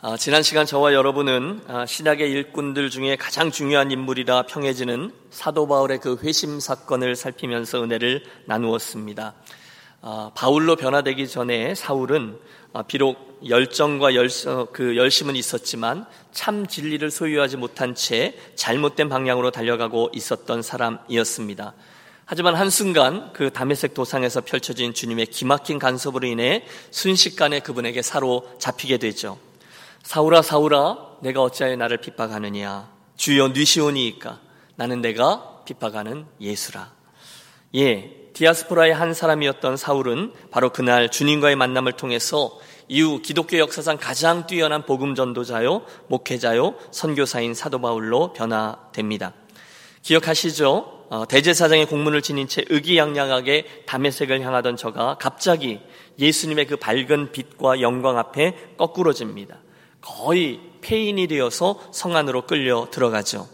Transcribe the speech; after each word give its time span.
아, 0.00 0.16
지난 0.16 0.44
시간 0.44 0.64
저와 0.64 0.94
여러분은 0.94 1.62
아, 1.66 1.84
신약의 1.84 2.30
일꾼들 2.30 2.88
중에 2.88 3.16
가장 3.16 3.50
중요한 3.50 3.90
인물이라 3.90 4.42
평해지는 4.42 5.10
사도 5.30 5.66
바울의 5.66 5.98
그 5.98 6.16
회심 6.22 6.60
사건을 6.60 7.16
살피면서 7.16 7.82
은혜를 7.82 8.22
나누었습니다. 8.44 9.34
아, 10.02 10.30
바울로 10.36 10.76
변화되기 10.76 11.26
전에 11.26 11.74
사울은 11.74 12.38
아, 12.74 12.82
비록 12.82 13.40
열정과 13.48 14.14
열성, 14.14 14.68
그 14.72 14.96
열심은 14.96 15.34
있었지만 15.34 16.06
참 16.30 16.68
진리를 16.68 17.10
소유하지 17.10 17.56
못한 17.56 17.96
채 17.96 18.38
잘못된 18.54 19.08
방향으로 19.08 19.50
달려가고 19.50 20.10
있었던 20.14 20.62
사람이었습니다. 20.62 21.74
하지만 22.24 22.54
한순간 22.54 23.32
그 23.32 23.50
담에색 23.52 23.94
도상에서 23.94 24.42
펼쳐진 24.42 24.94
주님의 24.94 25.26
기막힌 25.26 25.80
간섭으로 25.80 26.28
인해 26.28 26.64
순식간에 26.92 27.58
그분에게 27.58 28.00
사로잡히게 28.02 28.98
되죠. 28.98 29.38
사울아 30.02 30.42
사울아 30.42 31.18
내가 31.20 31.42
어찌하여 31.42 31.76
나를 31.76 31.98
핍박하느냐 31.98 32.90
주여 33.16 33.48
뉘시오니이까 33.48 34.40
나는 34.76 35.00
내가 35.00 35.62
핍박하는 35.64 36.26
예수라 36.40 36.92
예 37.74 38.30
디아스포라의 38.32 38.94
한 38.94 39.14
사람이었던 39.14 39.76
사울은 39.76 40.32
바로 40.50 40.70
그날 40.70 41.10
주님과의 41.10 41.56
만남을 41.56 41.92
통해서 41.92 42.58
이후 42.86 43.20
기독교 43.20 43.58
역사상 43.58 43.98
가장 43.98 44.46
뛰어난 44.46 44.86
복음 44.86 45.14
전도자요 45.14 45.82
목회자요 46.08 46.76
선교사인 46.90 47.54
사도 47.54 47.80
바울로 47.80 48.32
변화됩니다 48.32 49.34
기억하시죠? 50.02 50.98
어, 51.10 51.26
대제사장의 51.26 51.86
공문을 51.86 52.22
지닌 52.22 52.48
채 52.48 52.64
의기양양하게 52.68 53.84
담에색을 53.86 54.42
향하던 54.42 54.76
저가 54.76 55.16
갑자기 55.18 55.80
예수님의 56.18 56.66
그 56.66 56.76
밝은 56.76 57.32
빛과 57.32 57.80
영광 57.80 58.18
앞에 58.18 58.74
거꾸러집니다. 58.76 59.58
거의 60.08 60.60
폐인이 60.80 61.26
되어서 61.26 61.78
성 61.92 62.16
안으로 62.16 62.46
끌려 62.46 62.88
들어가죠. 62.90 63.46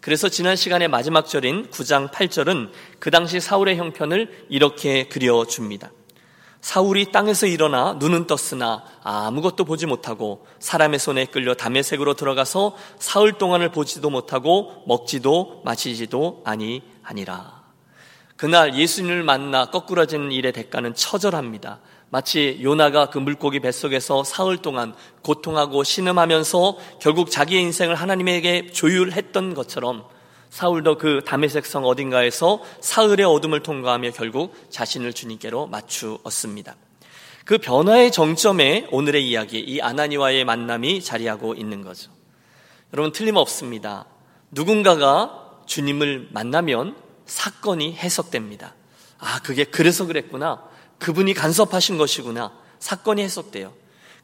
그래서 0.00 0.28
지난 0.28 0.56
시간의 0.56 0.88
마지막 0.88 1.26
절인 1.26 1.70
9장 1.70 2.10
8절은 2.10 2.70
그 2.98 3.10
당시 3.10 3.38
사울의 3.38 3.76
형편을 3.76 4.46
이렇게 4.48 5.08
그려줍니다. 5.08 5.92
사울이 6.60 7.12
땅에서 7.12 7.46
일어나 7.46 7.94
눈은 7.94 8.26
떴으나 8.26 8.84
아무것도 9.02 9.64
보지 9.64 9.86
못하고 9.86 10.46
사람의 10.58 10.98
손에 10.98 11.26
끌려 11.26 11.54
담의 11.54 11.82
색으로 11.82 12.14
들어가서 12.14 12.76
사흘 12.98 13.34
동안을 13.38 13.70
보지도 13.70 14.10
못하고 14.10 14.82
먹지도 14.86 15.62
마시지도 15.64 16.42
아니하니라. 16.44 17.60
그날 18.36 18.74
예수님을 18.74 19.22
만나 19.22 19.66
거꾸러진 19.66 20.32
일의 20.32 20.52
대가는 20.52 20.94
처절합니다. 20.94 21.80
마치 22.10 22.58
요나가 22.60 23.06
그 23.06 23.18
물고기 23.18 23.60
뱃속에서 23.60 24.24
사흘 24.24 24.58
동안 24.58 24.94
고통하고 25.22 25.84
신음하면서 25.84 26.76
결국 27.00 27.30
자기의 27.30 27.62
인생을 27.62 27.94
하나님에게 27.94 28.72
조율했던 28.72 29.54
것처럼 29.54 30.04
사울도 30.50 30.98
그 30.98 31.22
다메섹 31.24 31.64
성 31.64 31.84
어딘가에서 31.84 32.60
사흘의 32.80 33.22
어둠을 33.24 33.62
통과하며 33.62 34.10
결국 34.10 34.54
자신을 34.70 35.12
주님께로 35.12 35.68
맞추었습니다. 35.68 36.74
그 37.44 37.58
변화의 37.58 38.10
정점에 38.10 38.88
오늘의 38.90 39.28
이야기, 39.28 39.60
이 39.60 39.80
아나니와의 39.80 40.44
만남이 40.44 41.02
자리하고 41.02 41.54
있는 41.54 41.82
거죠. 41.82 42.10
여러분 42.92 43.12
틀림없습니다. 43.12 44.06
누군가가 44.50 45.60
주님을 45.66 46.28
만나면 46.32 46.96
사건이 47.26 47.94
해석됩니다. 47.94 48.74
아, 49.18 49.40
그게 49.42 49.62
그래서 49.62 50.06
그랬구나. 50.06 50.69
그분이 51.00 51.34
간섭하신 51.34 51.98
것이구나. 51.98 52.52
사건이 52.78 53.22
해석돼요. 53.22 53.72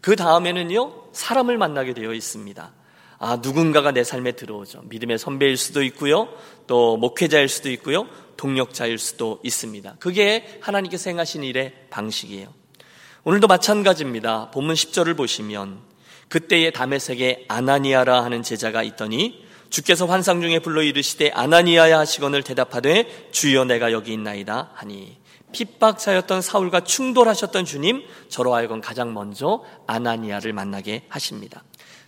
그 0.00 0.14
다음에는요, 0.14 1.08
사람을 1.12 1.58
만나게 1.58 1.94
되어 1.94 2.12
있습니다. 2.12 2.72
아, 3.18 3.38
누군가가 3.42 3.92
내 3.92 4.04
삶에 4.04 4.32
들어오죠. 4.32 4.82
믿음의 4.84 5.18
선배일 5.18 5.56
수도 5.56 5.82
있고요. 5.82 6.28
또 6.66 6.96
목회자일 6.96 7.48
수도 7.48 7.70
있고요. 7.70 8.06
동력자일 8.36 8.98
수도 8.98 9.40
있습니다. 9.42 9.96
그게 9.98 10.58
하나님께서 10.60 11.10
행하신 11.10 11.42
일의 11.42 11.72
방식이에요. 11.90 12.52
오늘도 13.24 13.46
마찬가지입니다. 13.46 14.50
본문 14.50 14.74
10절을 14.74 15.16
보시면 15.16 15.80
그때의 16.28 16.72
담에색에 16.72 17.46
아나니아라 17.48 18.22
하는 18.22 18.42
제자가 18.42 18.82
있더니 18.82 19.44
주께서 19.70 20.06
환상 20.06 20.40
중에 20.40 20.58
불러 20.58 20.82
이르시되 20.82 21.30
아나니아야 21.30 21.98
하시거늘 21.98 22.42
대답하되 22.42 23.30
주여 23.32 23.64
내가 23.64 23.92
여기 23.92 24.12
있나이다 24.12 24.70
하니 24.74 25.18
핍박자였던 25.56 26.42
사울과 26.42 26.80
충돌하셨던 26.80 27.64
주님 27.64 28.02
저로 28.28 28.54
하여금 28.54 28.82
가장 28.82 29.14
먼저 29.14 29.64
아나니아를 29.86 30.52
만나게 30.52 31.04
하십니다. 31.08 31.64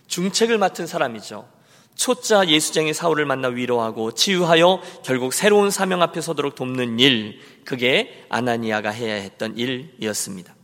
중책을 0.07 0.59
맡은 0.59 0.85
사람이죠. 0.85 1.47
초자 1.95 2.47
예수쟁이 2.47 2.93
사울을 2.93 3.25
만나 3.25 3.47
위로하고 3.47 4.13
치유하여 4.13 4.81
결국 5.03 5.33
새로운 5.33 5.71
사명 5.71 6.01
앞에 6.01 6.21
서도록 6.21 6.55
돕는 6.55 6.99
일, 6.99 7.39
그게 7.65 8.25
아나니아가 8.29 8.91
해야 8.91 9.15
했던 9.15 9.57
일이었습니다. 9.57 10.55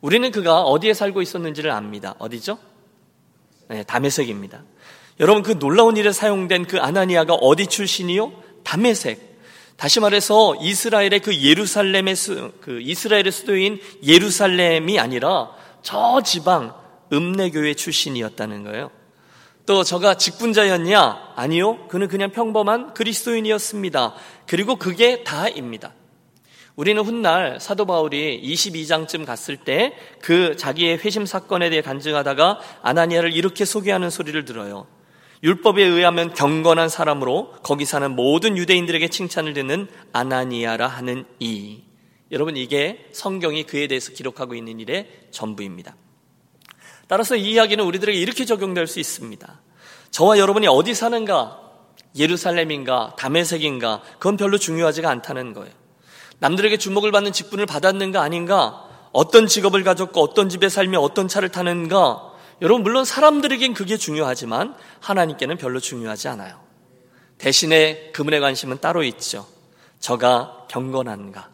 우리는 0.00 0.32
그가 0.32 0.62
어디에 0.62 0.94
살고 0.94 1.22
있었는지를 1.22 1.70
압니다. 1.70 2.14
어디죠? 2.18 2.58
네, 3.68 3.84
담에색입니다. 3.84 4.64
여러분 5.20 5.42
그 5.42 5.58
놀라운 5.58 5.96
일에 5.96 6.10
사용된 6.10 6.66
그 6.66 6.80
아나니아가 6.80 7.34
어디 7.34 7.66
출신이요? 7.66 8.32
담에색. 8.64 9.31
다시 9.82 9.98
말해서 9.98 10.54
이스라엘의 10.60 11.18
그 11.18 11.42
예루살렘의 11.42 12.14
수, 12.14 12.52
그 12.60 12.80
이스라엘의 12.80 13.32
수도인 13.32 13.80
예루살렘이 14.06 15.00
아니라 15.00 15.50
저 15.82 16.22
지방 16.24 16.72
읍내교회 17.12 17.74
출신이었다는 17.74 18.62
거예요. 18.62 18.92
또 19.66 19.82
저가 19.82 20.14
직분자였냐? 20.14 21.32
아니요. 21.34 21.88
그는 21.88 22.06
그냥 22.06 22.30
평범한 22.30 22.94
그리스도인이었습니다. 22.94 24.14
그리고 24.46 24.76
그게 24.76 25.24
다입니다. 25.24 25.94
우리는 26.76 27.02
훗날 27.02 27.58
사도 27.60 27.84
바울이 27.84 28.40
22장쯤 28.40 29.26
갔을 29.26 29.56
때 29.56 29.96
그 30.20 30.56
자기의 30.56 30.98
회심 30.98 31.26
사건에 31.26 31.70
대해 31.70 31.82
간증하다가 31.82 32.60
아나니아를 32.82 33.32
이렇게 33.32 33.64
소개하는 33.64 34.10
소리를 34.10 34.44
들어요. 34.44 34.86
율법에 35.42 35.82
의하면 35.82 36.32
경건한 36.34 36.88
사람으로 36.88 37.52
거기 37.62 37.84
사는 37.84 38.14
모든 38.14 38.56
유대인들에게 38.56 39.08
칭찬을 39.08 39.54
듣는 39.54 39.88
아나니아라 40.12 40.86
하는 40.86 41.24
이. 41.40 41.82
여러분 42.30 42.56
이게 42.56 43.08
성경이 43.12 43.64
그에 43.64 43.88
대해서 43.88 44.12
기록하고 44.12 44.54
있는 44.54 44.78
일의 44.78 45.08
전부입니다. 45.32 45.96
따라서 47.08 47.36
이 47.36 47.52
이야기는 47.52 47.84
우리들에게 47.84 48.18
이렇게 48.18 48.44
적용될 48.44 48.86
수 48.86 49.00
있습니다. 49.00 49.60
저와 50.12 50.38
여러분이 50.38 50.66
어디 50.68 50.94
사는가, 50.94 51.60
예루살렘인가, 52.16 53.16
담에색인가, 53.18 54.02
그건 54.14 54.36
별로 54.36 54.58
중요하지가 54.58 55.10
않다는 55.10 55.54
거예요. 55.54 55.72
남들에게 56.38 56.76
주목을 56.76 57.12
받는 57.12 57.32
직분을 57.32 57.66
받았는가 57.66 58.22
아닌가, 58.22 58.88
어떤 59.12 59.46
직업을 59.46 59.82
가졌고 59.84 60.20
어떤 60.22 60.48
집에 60.48 60.68
살며 60.68 61.00
어떤 61.00 61.28
차를 61.28 61.50
타는가, 61.50 62.31
여러분, 62.62 62.84
물론 62.84 63.04
사람들에겐 63.04 63.74
그게 63.74 63.96
중요하지만 63.96 64.76
하나님께는 65.00 65.58
별로 65.58 65.80
중요하지 65.80 66.28
않아요. 66.28 66.60
대신에 67.36 68.12
그분의 68.12 68.38
관심은 68.38 68.78
따로 68.80 69.02
있죠. 69.02 69.46
저가 69.98 70.66
경건한가? 70.68 71.50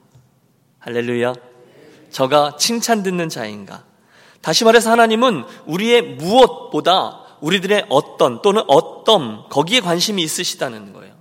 할렐루야. 0.80 1.32
저가 2.10 2.56
칭찬 2.58 3.02
듣는 3.02 3.30
자인가? 3.30 3.84
다시 4.42 4.64
말해서 4.64 4.90
하나님은 4.90 5.44
우리의 5.66 6.02
무엇보다 6.02 7.24
우리들의 7.40 7.86
어떤 7.88 8.42
또는 8.42 8.62
어떤 8.68 9.48
거기에 9.48 9.80
관심이 9.80 10.22
있으시다는 10.22 10.92
거예요. 10.92 11.14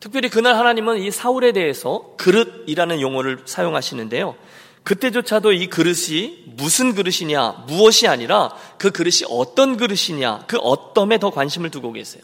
특별히 0.00 0.30
그날 0.30 0.56
하나님은 0.56 0.96
이 0.96 1.10
사울에 1.10 1.52
대해서 1.52 2.14
그릇이라는 2.16 3.02
용어를 3.02 3.42
사용하시는데요. 3.44 4.34
그때조차도 4.84 5.52
이 5.52 5.66
그릇이 5.68 6.44
무슨 6.56 6.94
그릇이냐, 6.94 7.64
무엇이 7.68 8.08
아니라 8.08 8.54
그 8.78 8.90
그릇이 8.90 9.22
어떤 9.28 9.76
그릇이냐, 9.76 10.44
그 10.46 10.56
어떤에 10.58 11.18
더 11.18 11.30
관심을 11.30 11.70
두고 11.70 11.92
계세요. 11.92 12.22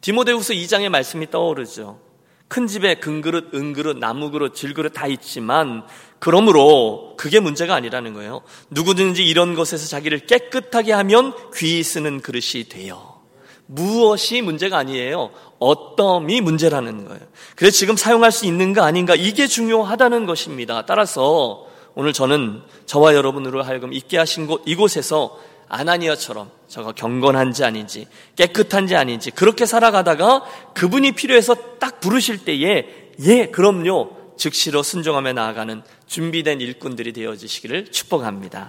디모데후서 0.00 0.54
2장의 0.54 0.88
말씀이 0.88 1.30
떠오르죠. 1.30 2.00
큰 2.48 2.66
집에 2.66 2.94
금그릇, 2.94 3.54
은그릇, 3.54 3.98
나무그릇, 3.98 4.54
질그릇 4.54 4.92
다 4.94 5.06
있지만 5.06 5.84
그러므로 6.18 7.14
그게 7.18 7.40
문제가 7.40 7.74
아니라는 7.74 8.14
거예요. 8.14 8.42
누구든지 8.70 9.24
이런 9.24 9.54
것에서 9.54 9.86
자기를 9.86 10.20
깨끗하게 10.26 10.92
하면 10.92 11.34
귀 11.54 11.82
쓰는 11.82 12.20
그릇이 12.20 12.64
돼요. 12.70 13.18
무엇이 13.66 14.40
문제가 14.40 14.78
아니에요. 14.78 15.30
어떤이 15.58 16.40
문제라는 16.40 17.06
거예요. 17.06 17.20
그래서 17.54 17.76
지금 17.76 17.96
사용할 17.96 18.32
수 18.32 18.46
있는가 18.46 18.84
아닌가 18.84 19.14
이게 19.14 19.46
중요하다는 19.46 20.24
것입니다. 20.24 20.86
따라서 20.86 21.67
오늘 21.98 22.12
저는 22.12 22.62
저와 22.86 23.12
여러분으로 23.16 23.64
하여금 23.64 23.92
있게 23.92 24.18
하신 24.18 24.46
곳 24.46 24.62
이곳에서 24.66 25.36
아나니아처럼 25.68 26.48
저가 26.68 26.92
경건한지 26.92 27.64
아닌지 27.64 28.06
깨끗한지 28.36 28.94
아닌지 28.94 29.32
그렇게 29.32 29.66
살아가다가 29.66 30.44
그분이 30.74 31.10
필요해서 31.12 31.56
딱 31.80 31.98
부르실 31.98 32.44
때에 32.44 32.86
예 33.18 33.46
그럼요 33.46 34.16
즉시로 34.36 34.84
순종하며 34.84 35.32
나아가는 35.32 35.82
준비된 36.06 36.60
일꾼들이 36.60 37.12
되어지시기를 37.12 37.90
축복합니다. 37.90 38.68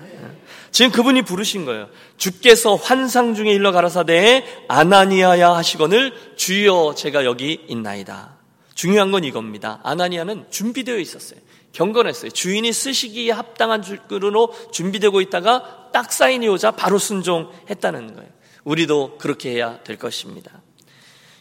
지금 0.72 0.92
그분이 0.92 1.22
부르신 1.22 1.66
거예요. 1.66 1.88
주께서 2.18 2.74
환상 2.74 3.36
중에 3.36 3.54
일러 3.54 3.72
가라사대 3.72 4.44
아나니아야 4.68 5.52
하시거늘 5.52 6.14
주여 6.36 6.96
제가 6.98 7.26
여기 7.26 7.64
있나이다. 7.68 8.40
중요한 8.74 9.12
건 9.12 9.24
이겁니다. 9.24 9.82
아나니아는 9.84 10.48
준비되어 10.50 10.98
있었어요. 10.98 11.40
경건했어요. 11.74 12.32
주인이 12.32 12.72
쓰시기에 12.72 13.32
합당한 13.32 13.82
줄으로 13.82 14.54
준비되고 14.72 15.22
있다가 15.22 15.90
딱 15.94 16.12
사인이 16.12 16.48
오자 16.48 16.72
바로 16.72 16.98
순종했다는 16.98 18.16
거예요. 18.16 18.30
우리도 18.64 19.18
그렇게 19.18 19.52
해야 19.52 19.80
될 19.84 19.98
것입니다. 19.98 20.62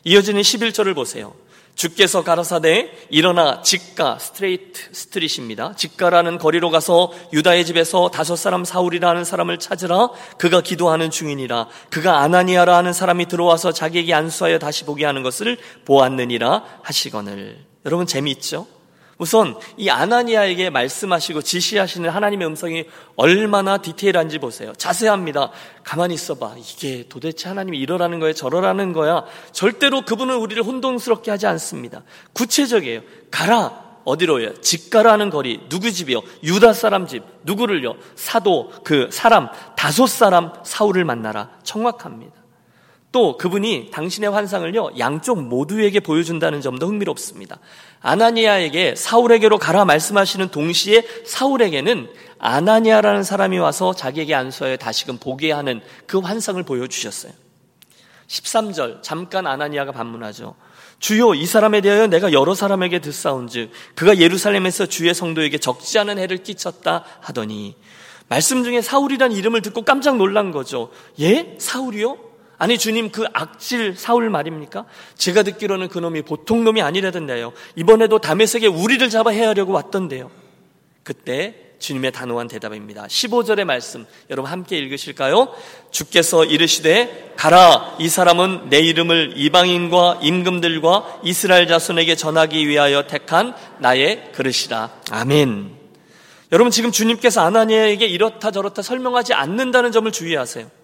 이어지는 0.04 0.40
11절을 0.40 0.94
보세요. 0.94 1.34
주께서 1.74 2.24
가라사대 2.24 2.90
일어나 3.08 3.62
직가 3.62 4.18
스트레이트 4.18 4.92
스트릿입니다. 4.92 5.74
직가라는 5.76 6.38
거리로 6.38 6.70
가서 6.70 7.12
유다의 7.32 7.64
집에서 7.66 8.10
다섯 8.10 8.34
사람 8.34 8.64
사울이라는 8.64 9.24
사람을 9.24 9.60
찾으라. 9.60 10.08
그가 10.38 10.60
기도하는 10.60 11.10
중이니라. 11.10 11.68
그가 11.90 12.18
아나니아라 12.18 12.76
하는 12.76 12.92
사람이 12.92 13.26
들어와서 13.26 13.70
자기에게 13.70 14.12
안수하여 14.12 14.58
다시 14.58 14.84
보게 14.84 15.04
하는 15.04 15.22
것을 15.22 15.56
보았느니라 15.84 16.64
하시거늘. 16.82 17.64
여러분 17.86 18.06
재미있죠? 18.06 18.66
우선 19.18 19.56
이 19.76 19.90
아나니아에게 19.90 20.70
말씀하시고 20.70 21.42
지시하시는 21.42 22.08
하나님의 22.08 22.46
음성이 22.46 22.84
얼마나 23.16 23.78
디테일한지 23.78 24.38
보세요. 24.38 24.72
자세합니다. 24.76 25.50
가만히 25.82 26.14
있어봐. 26.14 26.54
이게 26.56 27.04
도대체 27.08 27.48
하나님이 27.48 27.78
이러라는 27.78 28.20
거야, 28.20 28.32
저러라는 28.32 28.92
거야. 28.92 29.24
절대로 29.50 30.02
그분은 30.02 30.36
우리를 30.36 30.62
혼동스럽게 30.62 31.32
하지 31.32 31.46
않습니다. 31.48 32.04
구체적이에요. 32.32 33.00
가라. 33.30 33.88
어디로요? 34.04 34.60
집 34.62 34.88
가라는 34.88 35.28
거리. 35.28 35.68
누구 35.68 35.90
집이요? 35.92 36.22
유다 36.42 36.72
사람 36.72 37.06
집. 37.06 37.24
누구를요? 37.42 37.96
사도, 38.14 38.72
그 38.82 39.08
사람, 39.12 39.48
다섯 39.76 40.06
사람 40.06 40.52
사울을 40.62 41.04
만나라. 41.04 41.50
정확합니다. 41.62 42.37
또 43.18 43.36
그분이 43.36 43.88
당신의 43.90 44.30
환상을요, 44.30 44.92
양쪽 45.00 45.42
모두에게 45.42 45.98
보여준다는 45.98 46.60
점도 46.60 46.86
흥미롭습니다. 46.86 47.58
아나니아에게 48.00 48.94
사울에게로 48.94 49.58
가라 49.58 49.84
말씀하시는 49.84 50.50
동시에 50.50 51.02
사울에게는 51.26 52.08
아나니아라는 52.38 53.24
사람이 53.24 53.58
와서 53.58 53.92
자기에게 53.92 54.36
안수하여 54.36 54.76
다시금 54.76 55.18
보게 55.18 55.50
하는 55.50 55.80
그 56.06 56.20
환상을 56.20 56.62
보여주셨어요. 56.62 57.32
13절, 58.28 59.02
잠깐 59.02 59.48
아나니아가 59.48 59.90
반문하죠. 59.90 60.54
주요 61.00 61.34
이 61.34 61.44
사람에 61.44 61.80
대하여 61.80 62.06
내가 62.06 62.32
여러 62.32 62.54
사람에게 62.54 63.00
듣사온즉 63.00 63.72
그가 63.96 64.18
예루살렘에서 64.18 64.86
주의 64.86 65.12
성도에게 65.12 65.58
적지 65.58 65.98
않은 65.98 66.20
해를 66.20 66.44
끼쳤다 66.44 67.04
하더니 67.18 67.74
말씀 68.28 68.62
중에 68.62 68.80
사울이란 68.80 69.32
이름을 69.32 69.62
듣고 69.62 69.82
깜짝 69.82 70.18
놀란 70.18 70.52
거죠. 70.52 70.90
예? 71.18 71.56
사울이요? 71.58 72.27
아니 72.58 72.76
주님 72.76 73.10
그 73.10 73.24
악질 73.32 73.96
사울 73.96 74.30
말입니까? 74.30 74.84
제가 75.16 75.44
듣기로는 75.44 75.88
그놈이 75.88 76.22
보통 76.22 76.64
놈이 76.64 76.82
아니라던데요. 76.82 77.52
이번에도 77.76 78.18
담에색에 78.18 78.66
우리를 78.66 79.08
잡아 79.08 79.30
해하려고 79.30 79.72
왔던데요. 79.72 80.30
그때 81.04 81.68
주님의 81.78 82.10
단호한 82.10 82.48
대답입니다. 82.48 83.06
15절의 83.06 83.64
말씀 83.64 84.04
여러분 84.30 84.50
함께 84.50 84.76
읽으실까요? 84.78 85.54
주께서 85.92 86.44
이르시되 86.44 87.34
가라 87.36 87.96
이 88.00 88.08
사람은 88.08 88.68
내 88.68 88.80
이름을 88.80 89.34
이방인과 89.36 90.18
임금들과 90.20 91.20
이스라엘 91.22 91.68
자손에게 91.68 92.16
전하기 92.16 92.66
위하여 92.66 93.06
택한 93.06 93.54
나의 93.78 94.32
그릇이라. 94.32 94.90
아멘. 95.12 95.78
여러분 96.50 96.72
지금 96.72 96.90
주님께서 96.90 97.42
아나니아에게 97.42 98.06
이렇다 98.06 98.50
저렇다 98.50 98.82
설명하지 98.82 99.34
않는다는 99.34 99.92
점을 99.92 100.10
주의하세요. 100.10 100.77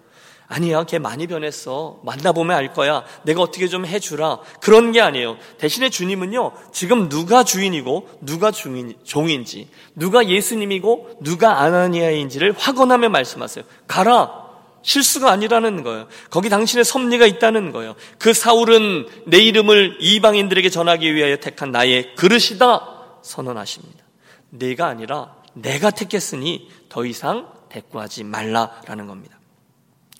아니야, 0.47 0.83
걔 0.83 0.99
많이 0.99 1.27
변했어. 1.27 1.99
만나보면 2.03 2.55
알 2.55 2.73
거야. 2.73 3.03
내가 3.23 3.41
어떻게 3.41 3.67
좀 3.67 3.85
해주라. 3.85 4.39
그런 4.61 4.91
게 4.91 5.01
아니에요. 5.01 5.37
대신에 5.57 5.89
주님은요, 5.89 6.51
지금 6.71 7.09
누가 7.09 7.43
주인이고, 7.43 8.09
누가 8.21 8.51
중인, 8.51 8.95
종인지, 9.03 9.69
누가 9.95 10.27
예수님이고, 10.27 11.17
누가 11.21 11.61
아나니아인지를 11.61 12.53
확언하며 12.57 13.09
말씀하세요. 13.09 13.65
가라. 13.87 14.45
실수가 14.83 15.31
아니라는 15.31 15.81
거예요. 15.81 16.07
거기 16.29 16.47
당신의 16.49 16.85
섭리가 16.85 17.25
있다는 17.25 17.71
거예요. 17.71 17.95
그 18.19 18.33
사울은 18.33 19.07
내 19.25 19.39
이름을 19.39 19.97
이방인들에게 19.99 20.69
전하기 20.69 21.15
위하여 21.15 21.37
택한 21.37 21.71
나의 21.71 22.15
그릇이다. 22.15 23.19
선언하십니다. 23.23 24.05
내가 24.51 24.85
아니라 24.85 25.33
내가 25.53 25.89
택했으니 25.89 26.69
더 26.87 27.03
이상 27.03 27.51
대꾸하지 27.69 28.25
말라라는 28.25 29.07
겁니다. 29.07 29.39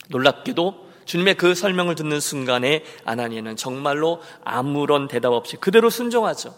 놀랍게도 0.10 0.86
주님의 1.06 1.36
그 1.36 1.56
설명을 1.56 1.96
듣는 1.96 2.20
순간에 2.20 2.84
아나니아는 3.06 3.56
정말로 3.56 4.22
아무런 4.44 5.08
대답 5.08 5.34
없이 5.34 5.56
그대로 5.58 5.90
순종하죠. 5.90 6.56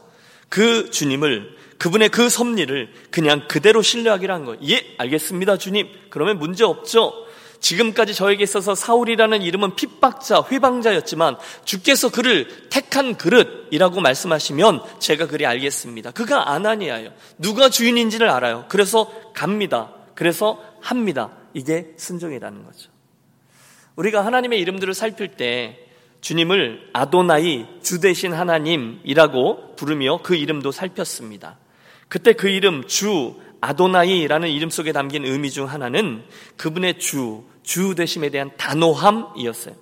그 0.50 0.90
주님을 0.90 1.56
그분의 1.78 2.10
그 2.10 2.30
섭리를 2.30 2.92
그냥 3.12 3.48
그대로 3.48 3.82
신뢰하기로 3.82 4.34
한 4.34 4.46
거예요. 4.46 4.60
예, 4.70 4.96
알겠습니다, 4.98 5.58
주님. 5.58 5.88
그러면 6.10 6.40
문제 6.40 6.64
없죠. 6.64 7.14
지금까지 7.60 8.14
저에게 8.14 8.44
있어서 8.44 8.76
사울이라는 8.76 9.42
이름은 9.42 9.76
핍박자, 9.76 10.44
회방자였지만 10.52 11.38
주께서 11.66 12.10
그를 12.10 12.48
택한 12.70 13.18
그릇이라고 13.18 14.00
말씀하시면 14.00 14.82
제가 15.00 15.28
그리 15.28 15.46
알겠습니다. 15.46 16.12
그가 16.12 16.52
아나니아예요. 16.52 17.12
누가 17.38 17.70
주인인지를 17.70 18.30
알아요. 18.30 18.66
그래서 18.70 19.12
갑니다. 19.34 19.92
그래서 20.16 20.64
합니다. 20.82 21.32
이게 21.54 21.94
순종이라는 21.98 22.64
거죠. 22.64 22.97
우리가 23.98 24.26
하나님의 24.26 24.60
이름들을 24.62 24.94
살필 24.94 25.30
때 25.30 25.80
주님을 26.22 26.90
아도나이 26.94 27.66
주 27.82 28.00
대신 28.00 28.34
하나님이라고 28.34 29.76
부르며 29.76 30.20
그 30.24 30.36
이름도 30.36 30.72
살폈습니다. 30.72 31.58
그때 32.08 32.34
그 32.34 32.48
이름 32.48 32.88
주 32.88 33.36
아도나이라는 33.60 34.50
이름 34.50 34.70
속에 34.70 34.92
담긴 34.92 35.26
의미 35.26 35.50
중 35.50 35.68
하나는 35.68 36.24
그분의 36.58 37.00
주, 37.00 37.44
주 37.64 37.96
되심에 37.96 38.30
대한 38.30 38.52
단호함이었어요. 38.58 39.76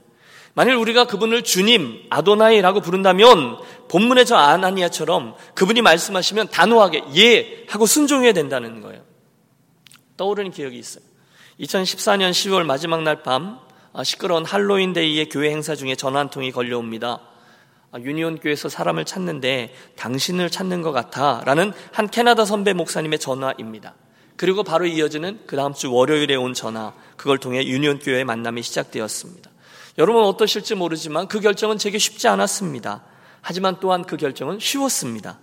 만일 0.54 0.76
우리가 0.76 1.06
그분을 1.06 1.44
주님, 1.44 2.06
아도나이라고 2.10 2.80
부른다면 2.80 3.58
본문의 3.90 4.26
저 4.26 4.38
아나니아처럼 4.38 5.36
그분이 5.54 5.82
말씀하시면 5.82 6.50
단호하게 6.50 7.04
예 7.18 7.66
하고 7.68 7.86
순종해야 7.86 8.32
된다는 8.32 8.80
거예요. 8.80 9.04
떠오르는 10.16 10.52
기억이 10.52 10.78
있어요. 10.78 11.04
2014년 11.60 12.32
12월 12.32 12.64
마지막 12.64 13.04
날밤 13.04 13.44
아, 13.44 13.66
시끄러운 14.04 14.46
할로윈 14.46 14.94
데이의 14.94 15.30
교회 15.30 15.52
행사 15.52 15.76
중에 15.76 15.96
전화 15.96 16.20
한 16.20 16.30
통이 16.30 16.52
걸려옵니다. 16.52 17.22
아, 17.92 18.00
유니온 18.00 18.40
교회에서 18.40 18.68
사람을 18.68 19.06
찾는데 19.06 19.74
당신을 19.96 20.50
찾는 20.50 20.82
것 20.82 20.92
같아 20.92 21.42
라는 21.46 21.72
한 21.94 22.10
캐나다 22.10 22.44
선배 22.44 22.74
목사님의 22.74 23.20
전화입니다. 23.20 23.96
그리고 24.36 24.64
바로 24.64 24.86
이어지는 24.86 25.40
그 25.48 25.56
다음 25.56 25.74
주 25.74 25.94
월요일에 25.94 26.36
온 26.36 26.54
전화, 26.54 26.94
그걸 27.16 27.38
통해 27.38 27.66
유니온 27.66 28.00
교회의 28.00 28.26
만남이 28.26 28.64
시작되었습니다. 28.64 29.50
여러분 29.98 30.24
어떠실지 30.26 30.76
모르지만 30.76 31.30
그 31.30 31.40
결정은 31.40 31.78
제게 31.78 31.98
쉽지 31.98 32.28
않았습니다. 32.28 33.04
하지만 33.42 33.78
또한 33.80 34.04
그 34.04 34.18
결정은 34.18 34.60
쉬웠습니다. 34.60 35.40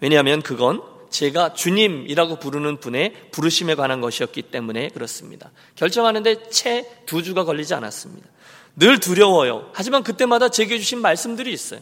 왜냐하면 0.00 0.42
그건 0.42 0.82
제가 1.10 1.54
주님이라고 1.54 2.38
부르는 2.38 2.78
분의 2.78 3.14
부르심에 3.32 3.74
관한 3.74 4.00
것이었기 4.00 4.42
때문에 4.42 4.88
그렇습니다. 4.88 5.50
결정하는데 5.76 6.48
채 6.50 6.84
두 7.06 7.22
주가 7.22 7.44
걸리지 7.44 7.74
않았습니다. 7.74 8.28
늘 8.76 9.00
두려워요. 9.00 9.70
하지만 9.72 10.02
그때마다 10.02 10.50
제게 10.50 10.78
주신 10.78 11.00
말씀들이 11.00 11.52
있어요. 11.52 11.80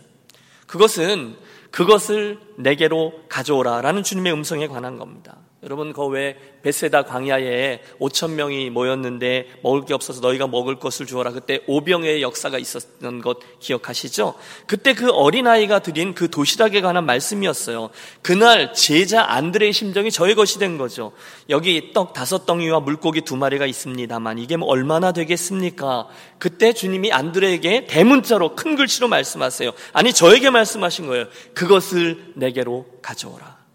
그것은 0.66 1.37
그것을 1.71 2.38
내게로 2.56 3.25
가져오라 3.28 3.80
라는 3.83 4.02
주님의 4.02 4.33
음성에 4.33 4.68
관한 4.68 4.97
겁니다. 4.97 5.37
여러분 5.66 5.92
그외 5.92 6.37
베세다 6.62 7.02
광야에 7.02 7.80
5천 7.99 8.30
명이 8.30 8.70
모였는데 8.70 9.49
먹을 9.64 9.85
게 9.85 9.94
없어서 9.94 10.20
너희가 10.20 10.46
먹을 10.46 10.78
것을 10.78 11.06
주어라. 11.06 11.32
그때 11.32 11.61
오병의 11.66 12.23
역사가 12.23 12.56
있었던 12.58 13.20
것 13.20 13.38
기억하시죠? 13.58 14.35
그때 14.68 14.94
그 14.94 15.11
어린아이가 15.11 15.80
드린 15.80 16.14
그 16.14 16.30
도시락에 16.30 16.80
관한 16.82 17.04
말씀이었어요. 17.04 17.90
그날 18.23 18.73
제자 18.75 19.25
안드레의 19.25 19.73
심정이 19.73 20.12
저의 20.12 20.37
것이 20.37 20.61
된 20.61 20.78
거죠. 20.78 21.11
여기 21.50 21.92
떡 21.92 22.12
다섯 22.12 22.46
덩이와 22.46 22.78
물고기 22.78 23.23
두 23.23 23.35
마리가 23.35 23.66
있습니다만 23.66 24.38
이게 24.38 24.56
뭐 24.56 24.68
얼마나 24.68 25.11
되겠습니까? 25.11 26.06
그때 26.38 26.73
주님이 26.75 27.11
안드레에게 27.11 27.87
대문자로 27.87 28.54
큰 28.54 28.76
글씨로 28.76 29.08
말씀하세요. 29.08 29.73
아니 29.92 30.12
저에게 30.12 30.50
말씀하신 30.50 31.08
거예요. 31.08 31.26
그것을 31.54 32.35
내게로 32.37 32.87
가져오라. 33.02 33.65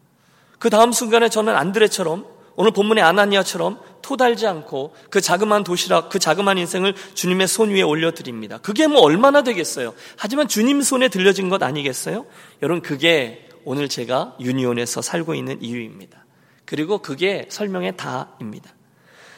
그 0.62 0.70
다음 0.70 0.92
순간에 0.92 1.28
저는 1.28 1.56
안드레처럼 1.56 2.24
오늘 2.56 2.70
본문의 2.70 3.04
아나니아처럼 3.04 3.80
토달지 4.04 4.46
않고 4.46 4.94
그 5.10 5.20
자그마한 5.20 5.64
도시락, 5.64 6.10
그 6.10 6.20
자그마한 6.20 6.60
인생을 6.60 6.94
주님의 7.16 7.48
손 7.48 7.72
위에 7.72 7.82
올려드립니다. 7.82 8.60
그게 8.60 8.86
뭐 8.86 9.02
얼마나 9.02 9.42
되겠어요? 9.42 9.96
하지만 10.18 10.48
주님 10.48 10.84
손에 10.84 11.10
들려진 11.10 11.50
것 11.50 11.64
아니겠어요? 11.64 12.28
여러분, 12.62 12.84
그게 12.84 13.50
오늘 13.66 13.90
제가 13.90 14.38
유니온에서 14.40 15.02
살고 15.02 15.34
있는 15.34 15.60
이유입니다. 15.64 16.26
그리고 16.66 17.00
그게 17.00 17.48
설명의 17.50 17.98
다입니다. 17.98 18.72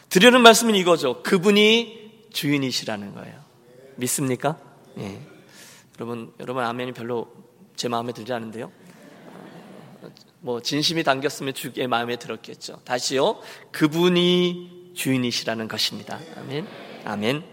드리는 0.10 0.42
말씀은 0.42 0.75
이거죠. 0.75 1.24
그분이 1.24 2.27
주인이시라는 2.34 3.13
거예요. 3.15 3.39
믿습니까? 3.96 4.58
예. 4.98 5.22
여러분, 5.98 6.34
여러분 6.42 6.65
아멘이 6.65 6.92
별로 6.92 7.32
제 7.77 7.88
마음에 7.88 8.12
들지 8.12 8.34
않은데요. 8.34 8.74
뭐 10.39 10.62
진심이 10.62 11.03
담겼으면 11.03 11.53
주의 11.53 11.88
마음에 11.88 12.17
들었겠죠. 12.17 12.81
다시요. 12.83 13.39
그분이 13.72 14.91
주인이시라는 14.95 15.67
것입니다. 15.67 16.19
아멘. 16.38 16.67
아멘. 17.05 17.43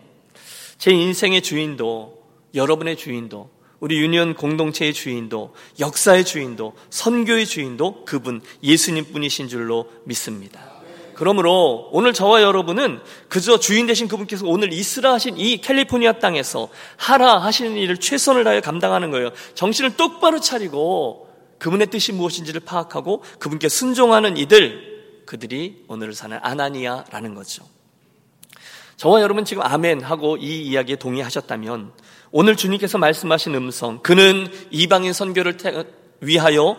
제 0.78 0.90
인생의 0.90 1.42
주인도 1.42 2.22
여러분의 2.54 2.96
주인도 2.96 3.50
우리 3.80 3.98
유니온 3.98 4.34
공동체의 4.34 4.92
주인도 4.92 5.54
역사의 5.78 6.24
주인도 6.24 6.74
선교의 6.90 7.46
주인도 7.46 8.04
그분 8.04 8.42
예수님 8.62 9.12
뿐이신 9.12 9.48
줄로 9.48 9.90
믿습니다. 10.04 10.70
그러므로 11.14 11.88
오늘 11.92 12.14
저와 12.14 12.42
여러분은 12.42 13.00
그저 13.28 13.58
주인 13.58 13.86
되신 13.86 14.08
그분께서 14.08 14.46
오늘 14.46 14.72
이스라 14.72 15.12
하신 15.12 15.36
이 15.36 15.58
캘리포니아 15.58 16.12
땅에서 16.18 16.70
하라 16.96 17.38
하시는 17.38 17.76
일을 17.76 17.98
최선을 17.98 18.42
다해 18.44 18.60
감당하는 18.62 19.10
거예요. 19.10 19.30
정신을 19.54 19.96
똑바로 19.96 20.40
차리고 20.40 21.29
그분의 21.60 21.86
뜻이 21.88 22.12
무엇인지를 22.12 22.62
파악하고 22.62 23.22
그분께 23.38 23.68
순종하는 23.68 24.36
이들 24.36 25.24
그들이 25.26 25.84
오늘을 25.86 26.12
사는 26.12 26.36
아나니아라는 26.42 27.36
거죠. 27.36 27.64
저와 28.96 29.22
여러분 29.22 29.44
지금 29.44 29.62
아멘 29.62 30.02
하고 30.02 30.36
이 30.36 30.62
이야기에 30.62 30.96
동의하셨다면 30.96 31.92
오늘 32.32 32.56
주님께서 32.56 32.98
말씀하신 32.98 33.54
음성 33.54 34.00
그는 34.02 34.48
이방인 34.70 35.12
선교를 35.12 35.56
위하여 36.20 36.76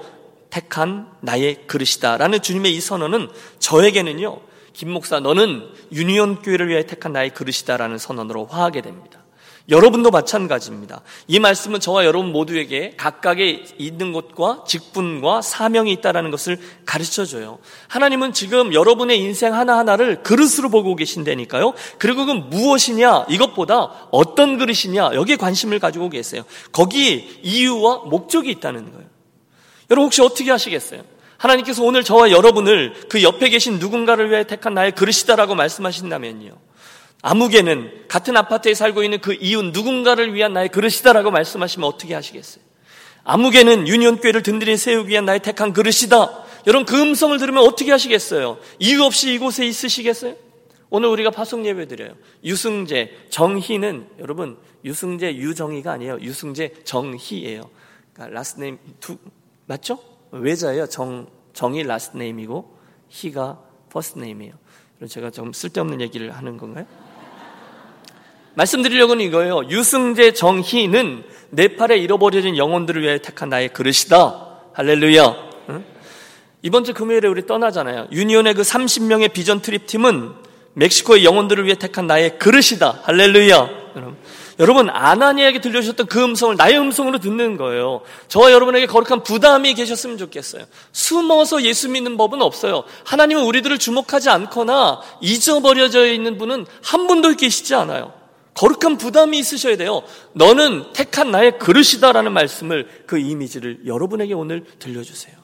택한 0.49 1.09
나의 1.21 1.65
그릇이다라는 1.65 2.41
주님의 2.41 2.75
이 2.75 2.81
선언은 2.81 3.29
저에게는요 3.59 4.41
김 4.73 4.91
목사 4.91 5.19
너는 5.19 5.69
유니온 5.91 6.41
교회를 6.41 6.67
위해 6.69 6.85
택한 6.85 7.13
나의 7.13 7.31
그릇이다라는 7.31 7.97
선언으로 7.97 8.45
화하게 8.45 8.81
됩니다. 8.81 9.20
여러분도 9.69 10.11
마찬가지입니다. 10.11 11.01
이 11.27 11.39
말씀은 11.39 11.79
저와 11.79 12.05
여러분 12.05 12.31
모두에게 12.31 12.93
각각의 12.97 13.65
있는 13.77 14.11
곳과 14.11 14.63
직분과 14.67 15.41
사명이 15.41 15.91
있다는 15.93 16.31
것을 16.31 16.59
가르쳐 16.85 17.25
줘요. 17.25 17.59
하나님은 17.87 18.33
지금 18.33 18.73
여러분의 18.73 19.19
인생 19.19 19.53
하나하나를 19.53 20.23
그릇으로 20.23 20.69
보고 20.69 20.95
계신다니까요. 20.95 21.73
그리고 21.99 22.25
그 22.25 22.31
무엇이냐, 22.31 23.27
이것보다 23.29 24.07
어떤 24.11 24.57
그릇이냐, 24.57 25.11
여기에 25.13 25.35
관심을 25.35 25.79
가지고 25.79 26.09
계세요. 26.09 26.43
거기 26.71 27.39
이유와 27.43 28.05
목적이 28.05 28.51
있다는 28.51 28.91
거예요. 28.91 29.07
여러분 29.89 30.05
혹시 30.05 30.21
어떻게 30.21 30.49
하시겠어요? 30.49 31.03
하나님께서 31.37 31.83
오늘 31.83 32.03
저와 32.03 32.31
여러분을 32.31 32.93
그 33.09 33.23
옆에 33.23 33.49
계신 33.49 33.79
누군가를 33.79 34.29
위해 34.29 34.45
택한 34.45 34.73
나의 34.73 34.91
그릇이다라고 34.93 35.55
말씀하신다면요. 35.55 36.70
아무개는 37.21 38.05
같은 38.07 38.35
아파트에 38.35 38.73
살고 38.73 39.03
있는 39.03 39.19
그 39.21 39.37
이웃 39.39 39.65
누군가를 39.65 40.33
위한 40.33 40.53
나의 40.53 40.69
그릇이다라고 40.69 41.31
말씀하시면 41.31 41.87
어떻게 41.87 42.13
하시겠어요? 42.13 42.63
아무개는 43.23 43.87
유니온교회를 43.87 44.41
든든히 44.41 44.77
세우기 44.77 45.09
위한 45.09 45.25
나의 45.25 45.39
택한 45.41 45.73
그릇이다. 45.73 46.43
여러분 46.67 46.85
그 46.85 46.99
음성을 46.99 47.37
들으면 47.37 47.63
어떻게 47.63 47.91
하시겠어요? 47.91 48.57
이유 48.79 49.03
없이 49.03 49.33
이곳에 49.33 49.65
있으시겠어요? 49.65 50.35
오늘 50.89 51.09
우리가 51.09 51.29
파송 51.29 51.65
예배 51.65 51.87
드려요. 51.87 52.15
유승재, 52.43 53.11
정희는 53.29 54.07
여러분 54.19 54.57
유승재 54.83 55.35
유정희가 55.35 55.93
아니에요. 55.93 56.19
유승재 56.19 56.73
정희예요. 56.83 57.69
그러니까 58.13 58.35
last 58.35 58.59
name 58.59 58.77
두 58.99 59.17
맞죠? 59.67 59.99
외자예요. 60.31 60.87
정 60.87 61.27
정희 61.53 61.83
last 61.83 62.17
name이고 62.17 62.77
희가 63.09 63.61
first 63.89 64.19
name이에요. 64.19 64.53
제가 65.07 65.31
좀 65.31 65.53
쓸데없는 65.53 66.01
얘기를 66.01 66.31
하는 66.31 66.57
건가요? 66.57 66.85
말씀드리려고는 68.55 69.23
이거예요. 69.25 69.69
유승재 69.69 70.33
정희는 70.33 71.23
네팔에 71.51 71.97
잃어버려진 71.97 72.57
영혼들을 72.57 73.01
위해 73.01 73.17
택한 73.19 73.49
나의 73.49 73.69
그릇이다. 73.69 74.59
할렐루야. 74.73 75.35
응? 75.69 75.85
이번 76.61 76.83
주 76.83 76.93
금요일에 76.93 77.27
우리 77.27 77.45
떠나잖아요. 77.45 78.07
유니온의 78.11 78.53
그 78.53 78.61
30명의 78.61 79.33
비전 79.33 79.61
트립 79.61 79.87
팀은 79.87 80.33
멕시코의 80.73 81.25
영혼들을 81.25 81.65
위해 81.65 81.75
택한 81.75 82.07
나의 82.07 82.37
그릇이다. 82.39 83.01
할렐루야. 83.03 83.69
여러분. 83.95 84.17
여러분 84.59 84.89
아나니에게 84.89 85.59
들려주셨던 85.59 86.05
그 86.05 86.23
음성을 86.23 86.55
나의 86.55 86.77
음성으로 86.77 87.17
듣는 87.17 87.57
거예요. 87.57 88.01
저와 88.27 88.51
여러분에게 88.51 88.85
거룩한 88.85 89.23
부담이 89.23 89.73
계셨으면 89.73 90.19
좋겠어요. 90.19 90.65
숨어서 90.91 91.63
예수 91.63 91.89
믿는 91.89 92.15
법은 92.15 92.41
없어요. 92.41 92.83
하나님은 93.05 93.43
우리들을 93.43 93.79
주목하지 93.79 94.29
않거나 94.29 95.01
잊어버려져 95.19 96.05
있는 96.05 96.37
분은 96.37 96.67
한 96.83 97.07
분도 97.07 97.33
계시지 97.33 97.73
않아요. 97.73 98.13
거룩한 98.53 98.97
부담이 98.97 99.39
있으셔야 99.39 99.77
돼요. 99.77 100.03
너는 100.33 100.93
택한 100.93 101.31
나의 101.31 101.57
그릇이다라는 101.57 102.31
말씀을 102.33 102.87
그 103.07 103.17
이미지를 103.17 103.79
여러분에게 103.85 104.33
오늘 104.33 104.65
들려주세요. 104.79 105.35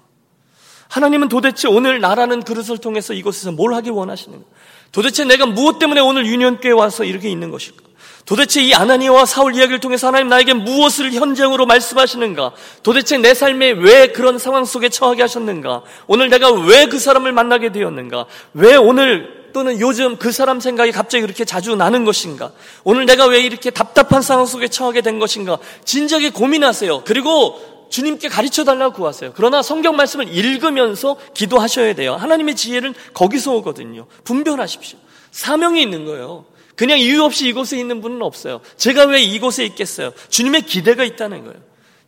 하나님은 0.89 1.27
도대체 1.29 1.67
오늘 1.67 1.99
나라는 1.99 2.43
그릇을 2.43 2.77
통해서 2.77 3.13
이곳에서 3.13 3.51
뭘 3.51 3.73
하기 3.73 3.89
원하시는가? 3.89 4.45
도대체 4.91 5.25
내가 5.25 5.45
무엇 5.45 5.79
때문에 5.79 5.99
오늘 5.99 6.25
유년교에 6.25 6.71
와서 6.71 7.03
이렇게 7.03 7.29
있는 7.29 7.51
것일까? 7.51 7.83
도대체 8.25 8.61
이 8.61 8.73
아나니와 8.73 9.25
사울 9.25 9.55
이야기를 9.55 9.79
통해서 9.79 10.07
하나님 10.07 10.27
나에게 10.27 10.53
무엇을 10.53 11.13
현장으로 11.13 11.65
말씀하시는가? 11.65 12.51
도대체 12.83 13.17
내 13.17 13.33
삶에 13.33 13.71
왜 13.71 14.07
그런 14.07 14.37
상황 14.37 14.65
속에 14.65 14.89
처하게 14.89 15.21
하셨는가? 15.23 15.83
오늘 16.07 16.29
내가 16.29 16.51
왜 16.51 16.87
그 16.87 16.99
사람을 16.99 17.31
만나게 17.31 17.71
되었는가? 17.71 18.25
왜 18.53 18.75
오늘 18.75 19.36
또는 19.53 19.79
요즘 19.79 20.17
그 20.17 20.31
사람 20.31 20.59
생각이 20.59 20.91
갑자기 20.91 21.21
그렇게 21.21 21.45
자주 21.45 21.75
나는 21.75 22.05
것인가? 22.05 22.51
오늘 22.83 23.05
내가 23.05 23.25
왜 23.25 23.41
이렇게 23.41 23.69
답답한 23.69 24.21
상황 24.21 24.45
속에 24.45 24.67
처하게 24.67 25.01
된 25.01 25.19
것인가? 25.19 25.57
진작에 25.85 26.29
고민하세요. 26.31 27.03
그리고 27.05 27.59
주님께 27.89 28.29
가르쳐 28.29 28.63
달라고 28.63 28.95
구하세요. 28.95 29.33
그러나 29.35 29.61
성경 29.61 29.95
말씀을 29.95 30.33
읽으면서 30.33 31.17
기도하셔야 31.33 31.95
돼요. 31.95 32.15
하나님의 32.15 32.55
지혜는 32.55 32.93
거기서 33.13 33.53
오거든요. 33.55 34.07
분별하십시오. 34.23 34.99
사명이 35.31 35.81
있는 35.81 36.05
거예요. 36.05 36.45
그냥 36.75 36.99
이유 36.99 37.23
없이 37.23 37.47
이곳에 37.47 37.77
있는 37.77 38.01
분은 38.01 38.21
없어요. 38.21 38.61
제가 38.75 39.05
왜 39.05 39.21
이곳에 39.21 39.65
있겠어요? 39.65 40.11
주님의 40.29 40.63
기대가 40.63 41.03
있다는 41.03 41.43
거예요. 41.43 41.57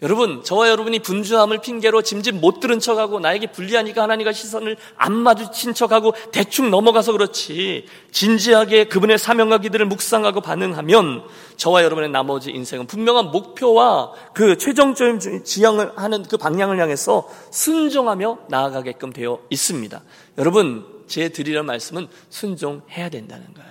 여러분, 0.01 0.44
저와 0.44 0.70
여러분이 0.70 1.00
분주함을 1.00 1.60
핑계로 1.60 2.03
짐짓 2.03 2.36
못 2.36 2.62
들은 2.62 2.79
척하고 2.79 3.20
나에게 3.20 3.51
불리하니까 3.51 4.03
하나님과 4.03 4.32
시선을 4.32 4.77
안 4.96 5.13
마주친 5.13 5.74
척하고 5.74 6.13
대충 6.32 6.70
넘어가서 6.72 7.12
그렇지 7.12 7.86
진지하게 8.12 8.86
그분의 8.86 9.18
사명과 9.18 9.58
기들을 9.58 9.86
묵상하고 9.88 10.39
반응하면 10.39 11.24
저와 11.58 11.84
여러분의 11.84 12.12
나머지 12.12 12.51
인생은 12.51 12.88
분명한 12.88 13.32
목표와 13.32 14.13
그 14.34 14.58
최종적인 14.58 15.44
지향을 15.44 15.91
하는 15.98 16.24
그 16.24 16.38
방향을 16.38 16.79
향해서 16.79 17.27
순종하며 17.51 18.46
나아가게끔 18.48 19.12
되어 19.12 19.41
있습니다. 19.50 20.01
여러분, 20.38 20.86
제 21.08 21.27
드리는 21.27 21.65
말씀은 21.65 22.08
순종해야 22.29 23.10
된다는 23.10 23.53
거예요. 23.53 23.70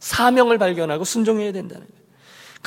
사명을 0.00 0.58
발견하고 0.58 1.04
순종해야 1.04 1.52
된다는 1.52 1.86
거예요. 1.86 1.97